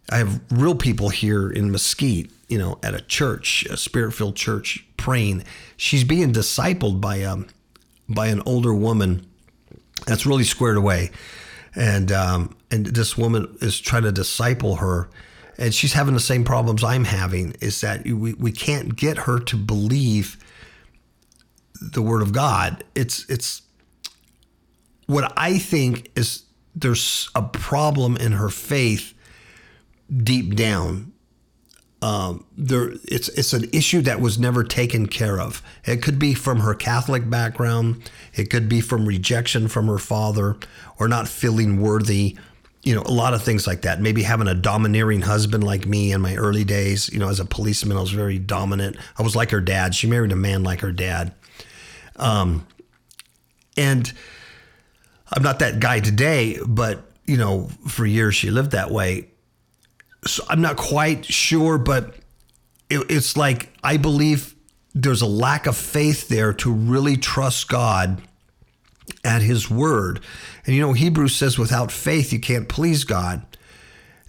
[0.09, 4.35] I have real people here in Mesquite, you know, at a church, a spirit filled
[4.35, 5.43] church, praying.
[5.75, 7.47] She's being discipled by um
[8.07, 9.25] by an older woman
[10.05, 11.11] that's really squared away,
[11.75, 15.09] and um, and this woman is trying to disciple her
[15.57, 19.39] and she's having the same problems I'm having is that we, we can't get her
[19.39, 20.37] to believe
[21.81, 22.83] the word of God.
[22.93, 23.61] It's it's
[25.07, 29.13] what I think is there's a problem in her faith
[30.15, 31.13] deep down.
[32.01, 35.63] Um, there, it's it's an issue that was never taken care of.
[35.85, 38.09] It could be from her Catholic background.
[38.33, 40.57] It could be from rejection from her father,
[40.99, 42.37] or not feeling worthy
[42.85, 43.99] you know, a lot of things like that.
[43.99, 47.09] Maybe having a domineering husband like me in my early days.
[47.11, 48.95] You know, as a policeman, I was very dominant.
[49.17, 49.95] I was like her dad.
[49.95, 51.33] She married a man like her dad.
[52.15, 52.65] Um,
[53.75, 54.13] and
[55.33, 59.29] I'm not that guy today, but, you know, for years she lived that way.
[60.27, 62.15] So I'm not quite sure, but
[62.89, 64.53] it, it's like I believe
[64.93, 68.21] there's a lack of faith there to really trust God
[69.23, 70.19] at his word.
[70.65, 73.45] And you know, Hebrews says without faith you can't please God.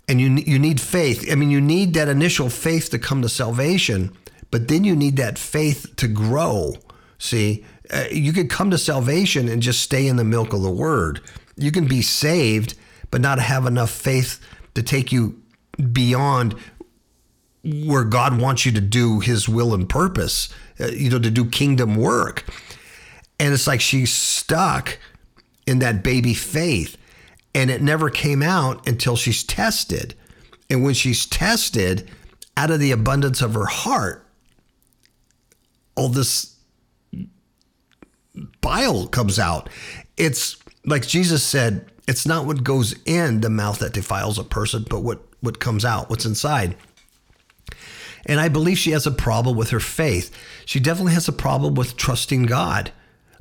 [0.08, 1.30] And you you need faith.
[1.30, 4.16] I mean, you need that initial faith to come to salvation,
[4.50, 6.74] but then you need that faith to grow.
[7.18, 10.70] See, uh, you could come to salvation and just stay in the milk of the
[10.70, 11.20] word.
[11.56, 12.74] You can be saved
[13.10, 14.40] but not have enough faith
[14.74, 15.40] to take you
[15.92, 16.54] beyond
[17.64, 20.48] where God wants you to do his will and purpose,
[20.80, 22.44] uh, you know, to do kingdom work.
[23.38, 24.98] And it's like she's stuck
[25.66, 26.96] in that baby faith
[27.54, 30.14] and it never came out until she's tested.
[30.68, 32.10] And when she's tested,
[32.56, 34.26] out of the abundance of her heart,
[35.94, 36.56] all this
[38.60, 39.68] bile comes out.
[40.16, 44.84] It's like Jesus said, it's not what goes in the mouth that defiles a person,
[44.88, 46.76] but what, what comes out, what's inside.
[48.26, 50.36] And I believe she has a problem with her faith.
[50.64, 52.92] She definitely has a problem with trusting God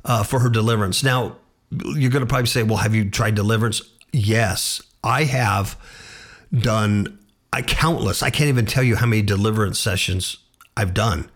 [0.06, 1.02] uh, for her deliverance.
[1.02, 1.36] Now,
[1.70, 3.82] you're going to probably say, well, have you tried deliverance?
[4.12, 5.76] Yes, I have
[6.52, 7.18] done
[7.52, 8.22] a countless.
[8.22, 10.38] I can't even tell you how many deliverance sessions
[10.76, 11.28] I've done.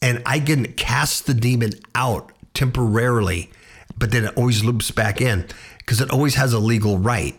[0.00, 3.50] And I can cast the demon out temporarily,
[3.98, 5.46] but then it always loops back in
[5.78, 7.38] because it always has a legal right.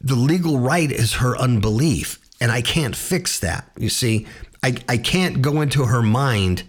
[0.00, 3.70] The legal right is her unbelief, and I can't fix that.
[3.76, 4.26] You see,
[4.62, 6.64] I, I can't go into her mind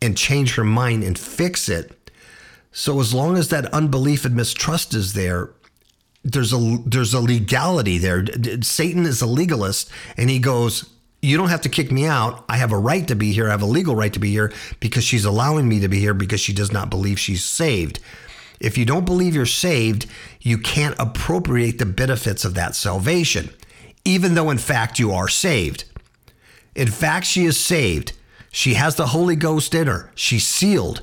[0.00, 1.97] and change her mind and fix it.
[2.78, 5.50] So as long as that unbelief and mistrust is there,
[6.22, 8.24] there's a there's a legality there.
[8.62, 10.88] Satan is a legalist, and he goes,
[11.20, 12.44] "You don't have to kick me out.
[12.48, 13.48] I have a right to be here.
[13.48, 16.14] I have a legal right to be here because she's allowing me to be here
[16.14, 17.98] because she does not believe she's saved."
[18.60, 20.06] If you don't believe you're saved,
[20.40, 23.50] you can't appropriate the benefits of that salvation,
[24.04, 25.82] even though in fact you are saved.
[26.76, 28.12] In fact, she is saved.
[28.52, 30.12] She has the Holy Ghost in her.
[30.14, 31.02] She's sealed.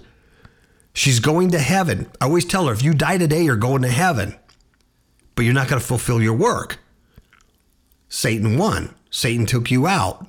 [0.95, 2.09] She's going to heaven.
[2.19, 4.35] I always tell her if you die today, you're going to heaven
[5.35, 6.79] but you're not going to fulfill your work.
[8.09, 8.95] Satan won.
[9.11, 10.25] Satan took you out.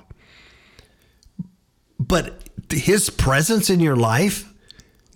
[1.99, 4.53] But his presence in your life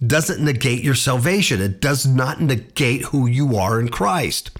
[0.05, 1.61] doesn't negate your salvation.
[1.61, 4.57] It does not negate who you are in Christ.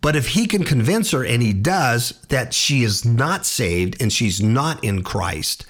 [0.00, 4.12] But if he can convince her, and he does, that she is not saved and
[4.12, 5.64] she's not in Christ,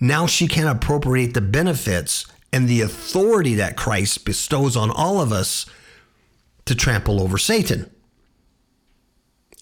[0.00, 5.32] now she can appropriate the benefits and the authority that Christ bestows on all of
[5.32, 5.66] us
[6.64, 7.90] to trample over Satan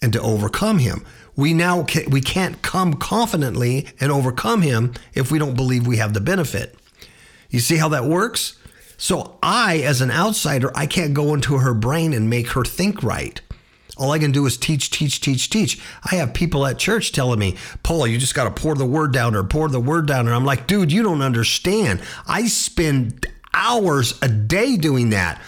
[0.02, 1.04] and to overcome him.
[1.34, 5.98] We now can, we can't come confidently and overcome him if we don't believe we
[5.98, 6.76] have the benefit.
[7.50, 8.58] You see how that works?
[8.96, 13.02] So I as an outsider, I can't go into her brain and make her think
[13.02, 13.40] right.
[13.96, 15.80] All I can do is teach, teach, teach, teach.
[16.04, 19.12] I have people at church telling me, Paul, you just got to pour the word
[19.12, 20.26] down or pour the word down.
[20.26, 22.02] And I'm like, dude, you don't understand.
[22.26, 25.40] I spend hours a day doing that.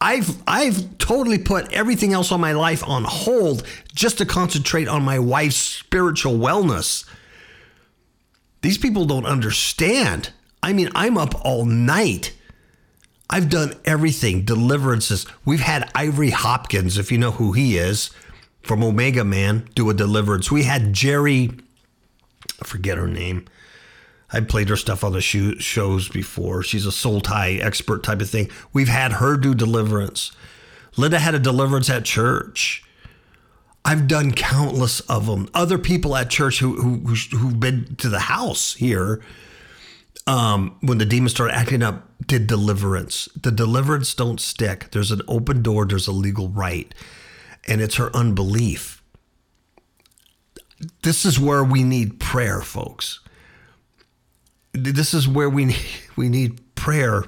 [0.00, 5.02] I've I've totally put everything else on my life on hold just to concentrate on
[5.02, 7.08] my wife's spiritual wellness.
[8.62, 10.30] These people don't understand.
[10.62, 12.32] I mean, I'm up all night.
[13.28, 15.26] I've done everything, deliverances.
[15.44, 18.10] We've had Ivory Hopkins, if you know who he is,
[18.62, 20.50] from Omega Man, do a deliverance.
[20.50, 21.50] We had Jerry,
[22.60, 23.46] I forget her name.
[24.32, 26.62] I played her stuff on the shows before.
[26.62, 28.50] She's a soul tie expert type of thing.
[28.72, 30.32] We've had her do deliverance.
[30.96, 32.82] Linda had a deliverance at church.
[33.84, 35.48] I've done countless of them.
[35.54, 39.22] Other people at church who, who who've been to the house here
[40.26, 43.28] um, when the demons started acting up did deliverance.
[43.40, 44.90] The deliverance don't stick.
[44.90, 45.86] There's an open door.
[45.86, 46.92] There's a legal right,
[47.68, 49.02] and it's her unbelief.
[51.02, 53.20] This is where we need prayer, folks
[54.76, 55.80] this is where we need,
[56.16, 57.24] we need prayer.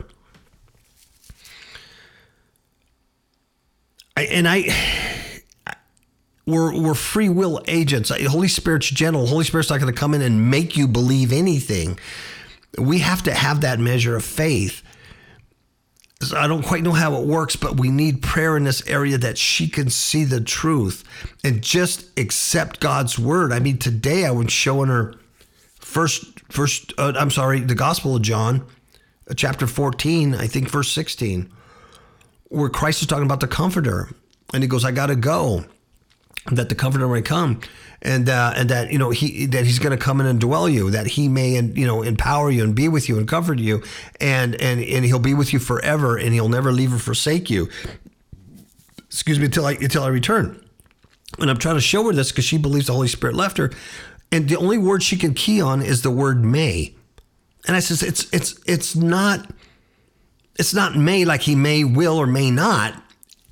[4.17, 4.65] I, and I,
[6.47, 8.11] we're, we're free will agents.
[8.27, 9.27] Holy Spirit's gentle.
[9.27, 11.99] Holy Spirit's not going to come in and make you believe anything.
[12.79, 14.83] We have to have that measure of faith.
[16.21, 19.19] So I don't quite know how it works, but we need prayer in this area
[19.19, 21.05] that she can see the truth
[21.45, 23.53] and just accept God's word.
[23.53, 25.15] I mean, today I was showing her
[25.77, 28.67] first first uh, I'm sorry, the Gospel of John,
[29.31, 31.53] uh, chapter 14, I think verse 16,
[32.49, 34.09] where Christ is talking about the comforter
[34.53, 35.67] and he goes, I got to go
[36.51, 37.61] that the comforter may come
[38.03, 40.69] and uh, and that you know he that he's going to come in and dwell
[40.69, 43.59] you that he may and you know empower you and be with you and comfort
[43.59, 43.83] you
[44.21, 47.69] and and and he'll be with you forever and he'll never leave or forsake you
[49.07, 50.65] excuse me until I until I return
[51.39, 53.71] and I'm trying to show her this because she believes the Holy Spirit left her
[54.31, 56.95] and the only word she can key on is the word may.
[57.67, 59.51] And I says it's it's it's not
[60.57, 63.03] it's not may like he may will or may not.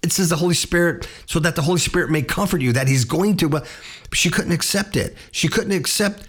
[0.06, 3.04] It says the Holy Spirit so that the Holy Spirit may comfort you that he's
[3.04, 3.66] going to but
[4.12, 5.16] she couldn't accept it.
[5.32, 6.22] She couldn't accept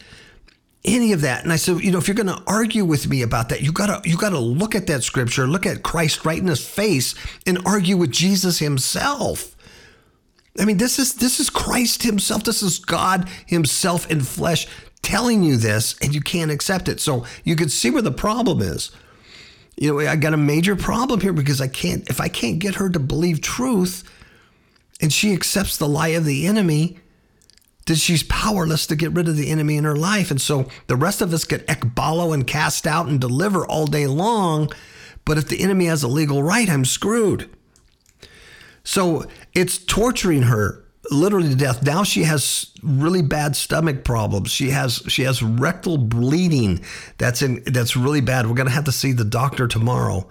[0.84, 1.44] any of that.
[1.44, 3.72] And I said, you know, if you're going to argue with me about that, you
[3.72, 6.66] got to you got to look at that scripture, look at Christ right in his
[6.66, 7.16] face
[7.46, 9.56] and argue with Jesus himself.
[10.60, 12.44] I mean, this is this is Christ Himself.
[12.44, 14.68] This is God Himself in flesh
[15.02, 17.00] telling you this and you can't accept it.
[17.00, 18.92] So you can see where the problem is.
[19.78, 22.76] You know, I got a major problem here because I can't, if I can't get
[22.76, 24.04] her to believe truth
[25.00, 26.98] and she accepts the lie of the enemy,
[27.86, 30.32] then she's powerless to get rid of the enemy in her life.
[30.32, 34.08] And so the rest of us get ekballo and cast out and deliver all day
[34.08, 34.70] long.
[35.26, 37.50] But if the enemy has a legal right, I'm screwed.
[38.84, 41.84] So it's torturing her literally to death.
[41.84, 44.52] Now she has really bad stomach problems.
[44.52, 46.84] She has she has rectal bleeding.
[47.18, 48.48] That's in that's really bad.
[48.48, 50.28] We're gonna have to see the doctor tomorrow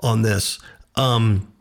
[0.00, 0.58] on this.
[0.96, 1.52] Um,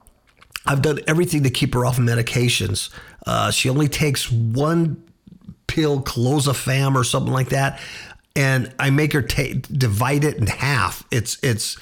[0.66, 2.90] I've done everything to keep her off medications.
[3.26, 5.04] Uh, she only takes one
[5.68, 7.80] pill, clozapam or something like that,
[8.36, 11.04] and I make her take divide it in half.
[11.12, 11.78] It's it's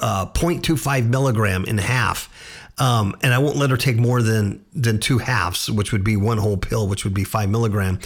[0.00, 2.31] uh, 0.25 milligram in half
[2.82, 6.16] um, and I won't let her take more than than two halves, which would be
[6.16, 8.00] one whole pill, which would be five milligram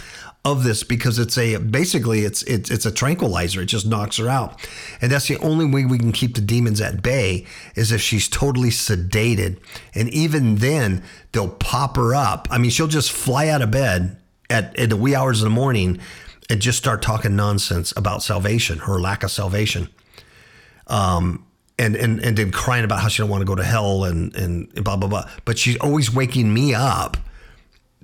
[0.45, 3.61] of this because it's a basically it's it's it's a tranquilizer.
[3.61, 4.61] It just knocks her out,
[5.01, 8.29] and that's the only way we can keep the demons at bay is if she's
[8.29, 9.57] totally sedated.
[9.95, 12.47] And even then, they'll pop her up.
[12.51, 15.55] I mean, she'll just fly out of bed at, at the wee hours of the
[15.55, 15.99] morning
[16.51, 19.89] and just start talking nonsense about salvation, her lack of salvation.
[20.85, 21.46] Um,
[21.79, 24.35] and and and then crying about how she don't want to go to hell and
[24.35, 25.29] and blah blah blah.
[25.45, 27.17] But she's always waking me up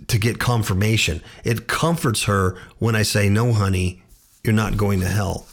[0.07, 1.21] to get confirmation.
[1.43, 4.03] It comforts her when I say, "No, honey,
[4.43, 5.47] you're not going to hell,"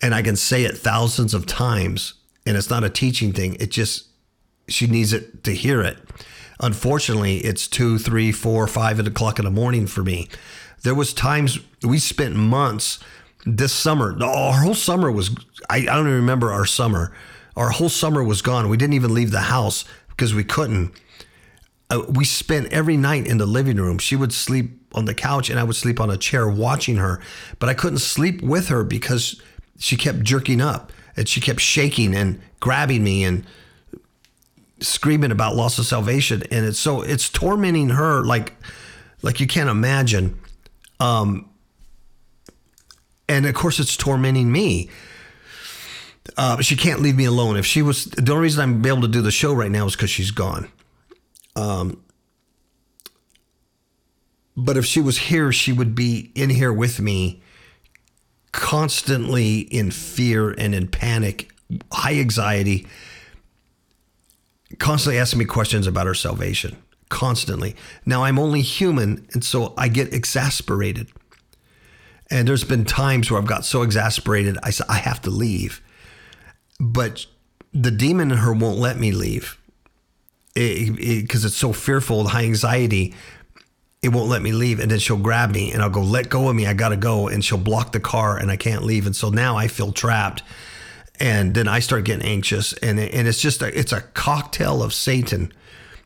[0.00, 2.14] and I can say it thousands of times,
[2.46, 3.56] and it's not a teaching thing.
[3.58, 4.06] It just
[4.68, 5.98] she needs it to hear it.
[6.60, 10.28] Unfortunately, it's two, three, four, five o'clock in the morning for me.
[10.84, 13.00] There was times we spent months
[13.44, 14.16] this summer.
[14.22, 15.30] Our whole summer was
[15.68, 17.12] I, I don't even remember our summer
[17.56, 18.68] our whole summer was gone.
[18.68, 20.92] We didn't even leave the house because we couldn't.
[21.90, 23.98] Uh, we spent every night in the living room.
[23.98, 27.20] She would sleep on the couch and I would sleep on a chair watching her,
[27.58, 29.40] but I couldn't sleep with her because
[29.78, 33.44] she kept jerking up and she kept shaking and grabbing me and
[34.80, 38.52] screaming about loss of salvation and it's so it's tormenting her like
[39.22, 40.36] like you can't imagine
[40.98, 41.48] um
[43.28, 44.90] and of course it's tormenting me
[46.36, 47.56] uh, she can't leave me alone.
[47.56, 49.96] If she was, the only reason I'm able to do the show right now is
[49.96, 50.68] because she's gone.
[51.56, 52.02] Um,
[54.56, 57.42] but if she was here, she would be in here with me,
[58.52, 61.50] constantly in fear and in panic,
[61.90, 62.86] high anxiety,
[64.78, 66.76] constantly asking me questions about her salvation.
[67.08, 67.76] Constantly.
[68.06, 71.10] Now I'm only human, and so I get exasperated.
[72.30, 75.82] And there's been times where I've got so exasperated, I I have to leave
[76.82, 77.26] but
[77.72, 79.56] the demon in her won't let me leave
[80.52, 83.14] because it, it, it's so fearful, high anxiety.
[84.02, 86.48] It won't let me leave, and then she'll grab me, and I'll go, "Let go
[86.48, 86.66] of me!
[86.66, 89.56] I gotta go!" And she'll block the car, and I can't leave, and so now
[89.56, 90.42] I feel trapped,
[91.20, 94.92] and then I start getting anxious, and and it's just a, it's a cocktail of
[94.92, 95.52] Satan.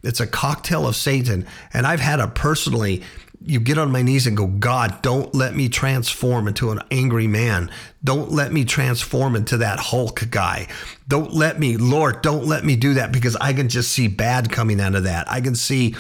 [0.03, 3.03] It's a cocktail of Satan, and I've had a personally
[3.47, 7.29] you get on my knees and go, God, don't let me transform into an angry
[7.29, 7.71] man.
[8.03, 10.67] Don't let me transform into that Hulk guy.
[11.07, 14.51] Don't let me, Lord, don't let me do that because I can just see bad
[14.51, 15.31] coming out of that.
[15.31, 15.95] I can see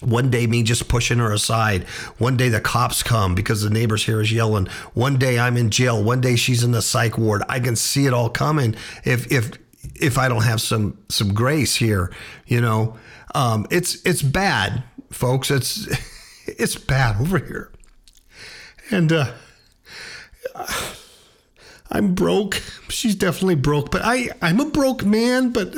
[0.00, 1.84] one day me just pushing her aside.
[2.18, 4.66] One day the cops come because the neighbors here is yelling.
[4.92, 6.04] One day I'm in jail.
[6.04, 7.42] One day she's in the psych ward.
[7.48, 9.52] I can see it all coming if if
[9.94, 12.12] if I don't have some some grace here,
[12.46, 12.96] you know.
[13.34, 15.50] Um, it's it's bad, folks.
[15.50, 15.88] It's
[16.46, 17.70] it's bad over here.
[18.90, 19.32] And uh,
[21.90, 22.62] I'm broke.
[22.88, 25.74] She's definitely broke, but I, I'm a broke man, but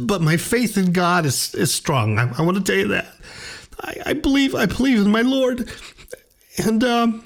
[0.00, 2.18] but my faith in God is, is strong.
[2.18, 3.06] I, I want to tell you that.
[3.80, 5.70] I, I believe I believe in my Lord.
[6.64, 7.24] And um,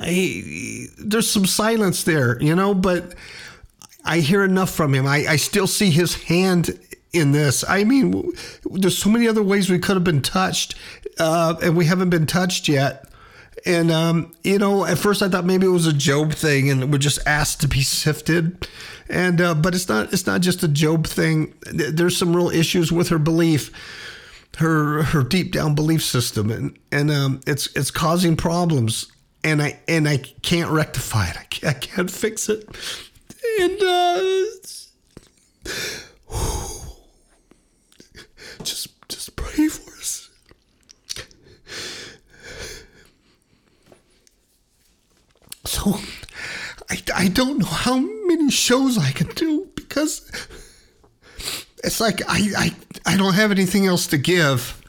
[0.00, 3.14] I, there's some silence there, you know, but
[4.04, 5.06] I hear enough from him.
[5.06, 6.78] I, I still see his hand
[7.16, 7.64] in this.
[7.68, 8.32] I mean,
[8.64, 10.74] there's so many other ways we could have been touched,
[11.18, 13.06] uh, and we haven't been touched yet.
[13.64, 16.92] And um, you know, at first I thought maybe it was a Job thing, and
[16.92, 18.68] we're just asked to be sifted.
[19.08, 20.12] And uh, but it's not.
[20.12, 21.54] It's not just a Job thing.
[21.72, 23.72] There's some real issues with her belief,
[24.58, 29.10] her her deep down belief system, and and um, it's it's causing problems.
[29.42, 31.36] And I and I can't rectify it.
[31.38, 32.68] I can't, I can't fix it.
[33.60, 34.42] And uh,
[38.66, 40.28] just just pray for us.
[45.64, 45.98] So
[46.90, 50.30] I, I don't know how many shows I can do because
[51.84, 54.80] it's like I, I, I don't have anything else to give.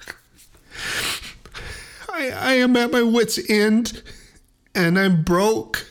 [2.09, 4.01] I, I am at my wits' end
[4.73, 5.85] and I'm broke.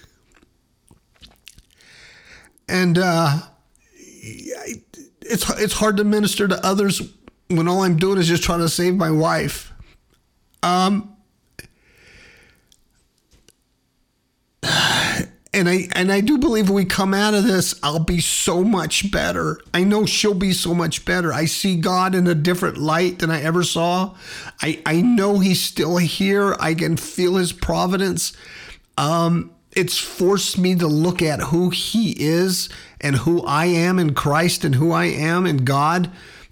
[2.68, 3.38] And uh,
[3.94, 7.00] it's it's hard to minister to others
[7.48, 9.72] when all I'm doing is just trying to save my wife.
[10.62, 11.16] Um,
[15.56, 18.62] and I and I do believe when we come out of this, I'll be so
[18.62, 19.58] much better.
[19.72, 21.32] I know she'll be so much better.
[21.32, 24.14] I see God in a different light than I ever saw.
[24.60, 26.56] I I know He's still here.
[26.60, 28.32] I can feel His providence.
[28.98, 32.68] Um, it's forced me to look at who He is
[33.00, 36.10] and who I am in Christ and who I am in God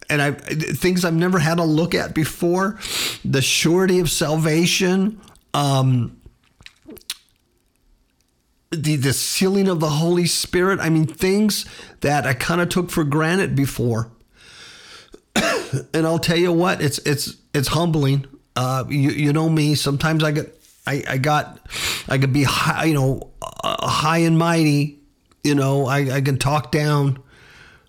[0.08, 2.78] and I things I've never had a look at before,
[3.24, 5.20] the surety of salvation,
[5.52, 6.20] um,
[8.70, 10.80] the the sealing of the Holy Spirit.
[10.80, 11.64] I mean, things
[12.00, 14.10] that I kind of took for granted before.
[15.94, 18.26] and I'll tell you what, it's it's it's humbling.
[18.56, 19.74] Uh, you you know me.
[19.74, 21.60] Sometimes I get I I got
[22.08, 25.00] I could be high, you know uh, high and mighty.
[25.42, 27.22] You know I I can talk down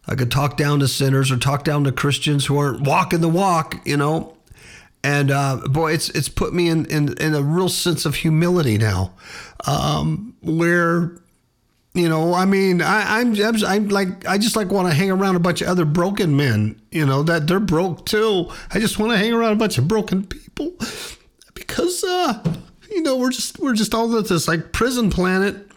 [0.07, 3.29] I could talk down to sinners or talk down to Christians who aren't walking the
[3.29, 4.35] walk, you know.
[5.03, 8.77] And uh, boy, it's it's put me in, in, in a real sense of humility
[8.77, 9.13] now,
[9.67, 11.11] um, where
[11.95, 13.35] you know, I mean, I, I'm,
[13.65, 16.79] I'm, like, I just like want to hang around a bunch of other broken men,
[16.91, 18.51] you know, that they're broke too.
[18.69, 20.73] I just want to hang around a bunch of broken people
[21.53, 22.53] because, uh,
[22.91, 25.71] you know, we're just, we're just all at this like prison planet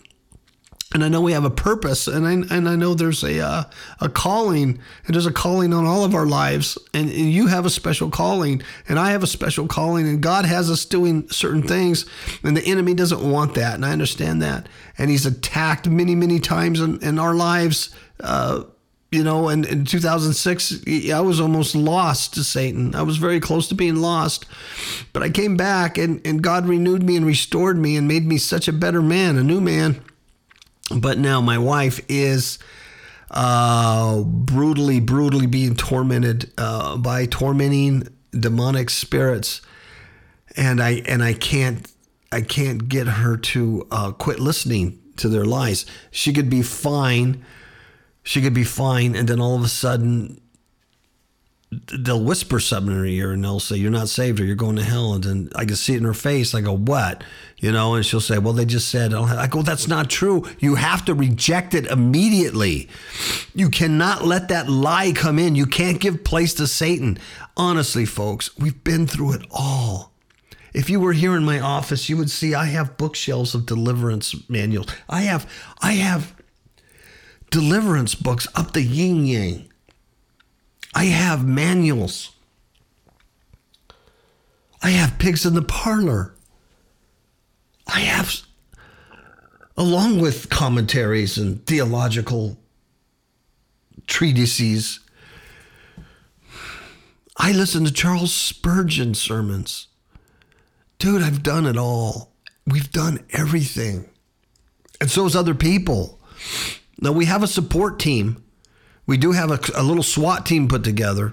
[0.95, 3.64] and I know we have a purpose, and I and I know there's a uh,
[4.01, 7.66] a calling, and there's a calling on all of our lives, and, and, you have
[7.66, 11.62] a special calling, and I have a special calling, and God has us doing certain
[11.62, 12.07] things,
[12.43, 14.66] and the enemy doesn't want that, and I understand that,
[14.97, 17.95] and he's attacked many many times in, in our lives.
[18.20, 18.64] Uh,
[19.11, 22.95] you know, and in 2006, I was almost lost to Satan.
[22.95, 24.45] I was very close to being lost.
[25.14, 28.36] But I came back, and, and God renewed me and restored me and made me
[28.36, 30.03] such a better man, a new man.
[30.95, 32.59] But now my wife is
[33.30, 39.61] uh, brutally, brutally being tormented uh, by tormenting demonic spirits,
[40.57, 41.91] and I and I can't
[42.32, 45.84] I can't get her to uh, quit listening to their lies.
[46.11, 47.45] She could be fine,
[48.22, 50.41] she could be fine, and then all of a sudden
[51.70, 54.76] they'll whisper something in her ear and they'll say, You're not saved or you're going
[54.76, 55.12] to hell.
[55.12, 56.54] And then I can see it in her face.
[56.54, 57.22] I go, What?
[57.58, 60.44] You know, and she'll say, Well, they just said, I go, That's not true.
[60.58, 62.88] You have to reject it immediately.
[63.54, 65.56] You cannot let that lie come in.
[65.56, 67.18] You can't give place to Satan.
[67.56, 70.12] Honestly, folks, we've been through it all.
[70.72, 74.48] If you were here in my office, you would see I have bookshelves of deliverance
[74.48, 74.88] manuals.
[75.08, 75.50] I have
[75.80, 76.34] I have
[77.50, 79.68] deliverance books up the yin yang.
[80.95, 82.32] I have manuals.
[84.82, 86.34] I have pigs in the parlor.
[87.86, 88.43] I have,
[89.76, 92.59] along with commentaries and theological
[94.07, 95.01] treatises,
[97.36, 99.86] I listen to Charles Spurgeon sermons.
[100.99, 102.32] Dude, I've done it all.
[102.66, 104.09] We've done everything.
[105.01, 106.18] And so has other people.
[107.01, 108.43] Now we have a support team
[109.09, 111.32] we do have a, a little SWAT team put together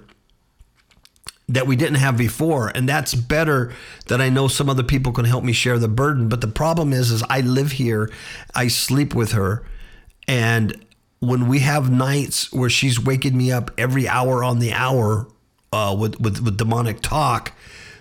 [1.47, 3.71] that we didn't have before and that's better
[4.07, 6.28] that i know some other people can help me share the burden.
[6.28, 8.09] But the problem is is i live here
[8.55, 9.63] i sleep with her
[10.28, 10.84] and
[11.19, 15.28] when we have nights where she's waking me up every hour on the hour
[15.71, 17.51] uh, with, with with demonic talk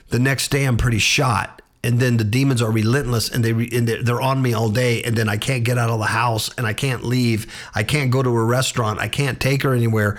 [0.08, 1.53] the next day i'm pretty shot
[1.84, 5.02] and then the demons are relentless and they re, and they're on me all day
[5.02, 7.46] and then I can't get out of the house and I can't leave.
[7.74, 9.00] I can't go to a restaurant.
[9.00, 10.18] I can't take her anywhere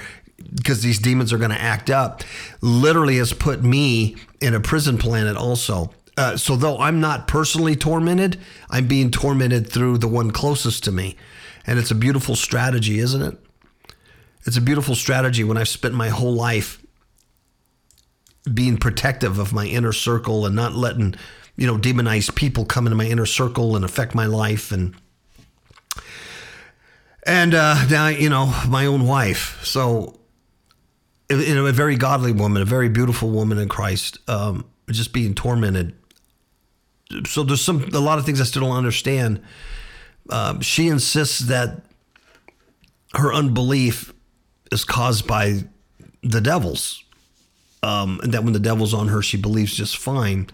[0.53, 2.23] because these demons are going to act up.
[2.61, 5.91] Literally has put me in a prison planet also.
[6.15, 8.39] Uh, so though I'm not personally tormented
[8.69, 11.17] I'm being tormented through the one closest to me.
[11.65, 13.39] And it's a beautiful strategy isn't it?
[14.45, 16.79] It's a beautiful strategy when I've spent my whole life
[18.53, 21.15] being protective of my inner circle and not letting
[21.57, 24.95] you know, demonized people come into my inner circle and affect my life and
[27.25, 29.59] and uh, now you know my own wife.
[29.63, 30.19] So
[31.29, 35.33] you know, a very godly woman, a very beautiful woman in Christ, um, just being
[35.33, 35.95] tormented.
[37.25, 39.41] So there's some a lot of things I still don't understand.
[40.29, 41.83] Um, she insists that
[43.13, 44.13] her unbelief
[44.71, 45.63] is caused by
[46.21, 47.03] the devils,
[47.81, 50.47] um, and that when the devil's on her, she believes just fine.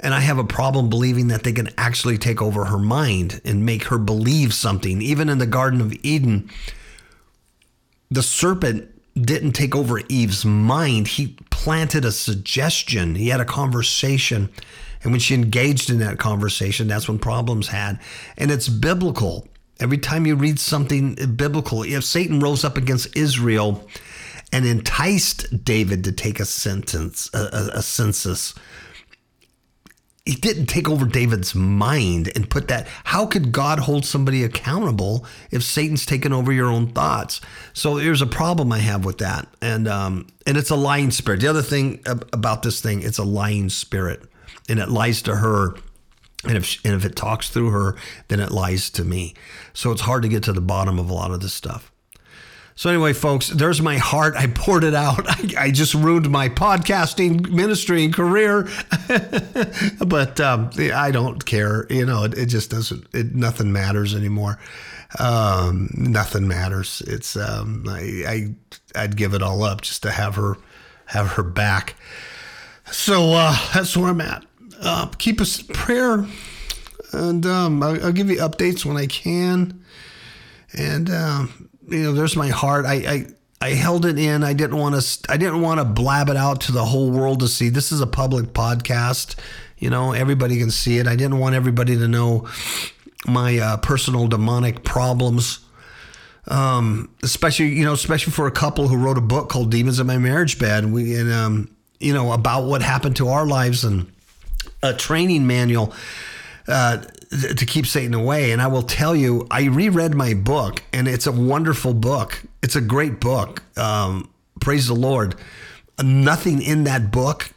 [0.00, 3.64] And I have a problem believing that they can actually take over her mind and
[3.64, 5.00] make her believe something.
[5.00, 6.50] Even in the Garden of Eden,
[8.10, 11.08] the serpent didn't take over Eve's mind.
[11.08, 13.14] He planted a suggestion.
[13.14, 14.50] He had a conversation.
[15.02, 17.98] And when she engaged in that conversation, that's when problems had.
[18.36, 19.48] And it's biblical.
[19.80, 23.86] Every time you read something biblical, if Satan rose up against Israel
[24.52, 28.54] and enticed David to take a sentence, a, a, a census,
[30.26, 32.88] he didn't take over David's mind and put that.
[33.04, 37.40] How could God hold somebody accountable if Satan's taken over your own thoughts?
[37.72, 41.40] So there's a problem I have with that, and um, and it's a lying spirit.
[41.40, 44.22] The other thing about this thing, it's a lying spirit,
[44.68, 45.76] and it lies to her.
[46.44, 47.96] And if, and if it talks through her,
[48.28, 49.34] then it lies to me.
[49.72, 51.90] So it's hard to get to the bottom of a lot of this stuff.
[52.78, 54.36] So, anyway, folks, there's my heart.
[54.36, 55.24] I poured it out.
[55.26, 58.68] I, I just ruined my podcasting ministry and career,
[60.06, 61.86] but um, I don't care.
[61.88, 64.58] You know, it, it just doesn't, it, nothing matters anymore.
[65.18, 67.02] Um, nothing matters.
[67.06, 68.54] It's, um, I,
[68.94, 70.58] I, I'd give it all up just to have her,
[71.06, 71.94] have her back.
[72.90, 74.44] So, uh, that's where I'm at.
[74.78, 76.26] Uh, keep us in prayer
[77.12, 79.82] and um, I'll, I'll, give you updates when I can.
[80.76, 82.84] And um, you know, there's my heart.
[82.84, 83.26] I, I
[83.60, 84.44] I held it in.
[84.44, 85.32] I didn't want to.
[85.32, 87.68] I didn't want to blab it out to the whole world to see.
[87.68, 89.36] This is a public podcast.
[89.78, 91.06] You know, everybody can see it.
[91.06, 92.48] I didn't want everybody to know
[93.26, 95.60] my uh, personal demonic problems.
[96.48, 100.06] Um, especially you know, especially for a couple who wrote a book called "Demons in
[100.06, 104.12] My Marriage Bed." We and um, you know about what happened to our lives and
[104.82, 105.92] a training manual.
[106.68, 106.98] Uh,
[107.30, 108.52] to keep Satan away.
[108.52, 112.42] And I will tell you, I reread my book, and it's a wonderful book.
[112.62, 113.62] It's a great book.
[113.76, 115.34] Um, praise the Lord.
[116.02, 117.52] Nothing in that book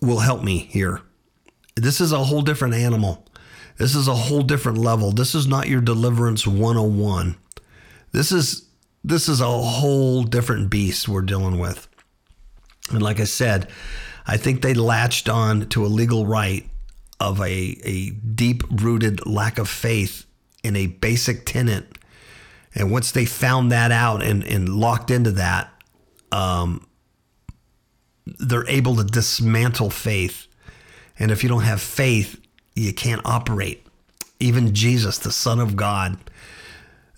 [0.00, 1.00] will help me here.
[1.76, 3.24] This is a whole different animal.
[3.78, 5.12] This is a whole different level.
[5.12, 7.36] This is not your deliverance 101.
[8.12, 8.68] This is
[9.04, 11.88] this is a whole different beast we're dealing with.
[12.90, 13.68] And like I said,
[14.26, 16.68] I think they latched on to a legal right
[17.22, 20.26] of a, a deep rooted lack of faith
[20.64, 21.86] in a basic tenet.
[22.74, 25.70] And once they found that out and, and locked into that,
[26.32, 26.86] um,
[28.26, 30.48] they're able to dismantle faith.
[31.16, 32.40] And if you don't have faith,
[32.74, 33.86] you can't operate.
[34.40, 36.18] Even Jesus, the Son of God,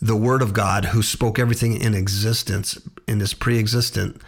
[0.03, 2.79] the Word of God, who spoke everything in existence
[3.09, 4.21] in this pre existent,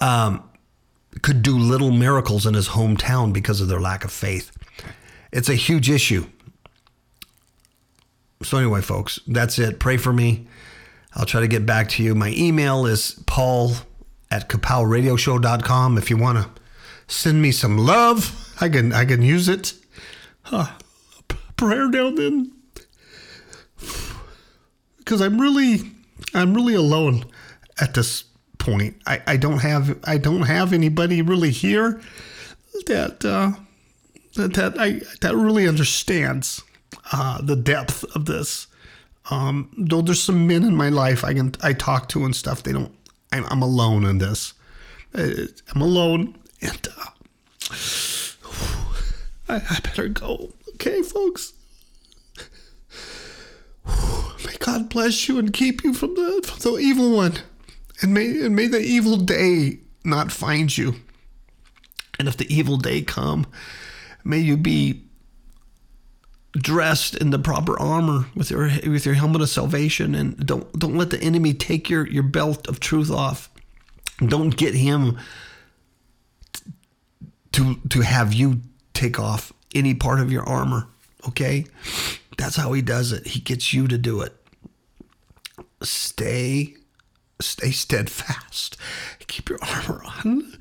[0.00, 0.48] um,
[1.22, 4.52] could do little miracles in his hometown because of their lack of faith.
[5.32, 6.26] It's a huge issue.
[8.42, 9.78] So, anyway, folks, that's it.
[9.78, 10.46] Pray for me.
[11.14, 12.14] I'll try to get back to you.
[12.14, 13.72] My email is paul
[14.30, 15.98] at kapowradioshow.com.
[15.98, 16.50] If you want to
[17.06, 19.74] send me some love, I can I can use it.
[20.42, 20.68] Huh.
[21.56, 22.52] Prayer down then.
[24.98, 25.90] Because I'm really
[26.32, 27.24] I'm really alone
[27.80, 28.24] at this
[28.58, 28.96] point.
[29.06, 32.00] I, I don't have I don't have anybody really here
[32.86, 33.52] that uh,
[34.34, 36.62] that I that really understands
[37.12, 38.66] uh, the depth of this.
[39.30, 42.62] Um, though there's some men in my life I can I talk to and stuff,
[42.62, 42.94] they don't.
[43.32, 44.54] I'm, I'm alone in this.
[45.14, 47.10] Uh, I'm alone, and uh,
[49.48, 50.52] I, I better go.
[50.74, 51.52] Okay, folks.
[54.46, 57.34] May God bless you and keep you from the from the evil one,
[58.02, 60.96] and may and may the evil day not find you.
[62.18, 63.46] And if the evil day come,
[64.24, 65.04] May you be
[66.52, 70.96] dressed in the proper armor with your with your helmet of salvation and don't don't
[70.96, 73.48] let the enemy take your your belt of truth off.
[74.18, 75.18] Don't get him
[77.52, 78.60] to to have you
[78.94, 80.88] take off any part of your armor,
[81.28, 81.64] okay?
[82.36, 83.28] That's how he does it.
[83.28, 84.34] He gets you to do it.
[85.82, 86.74] Stay
[87.40, 88.76] stay steadfast.
[89.26, 90.58] Keep your armor on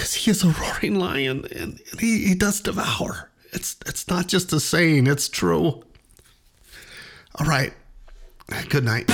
[0.00, 3.30] because he is a roaring lion and he, he does devour.
[3.52, 5.82] It's it's not just a saying, it's true.
[7.34, 7.74] All right.
[8.70, 9.10] Good night.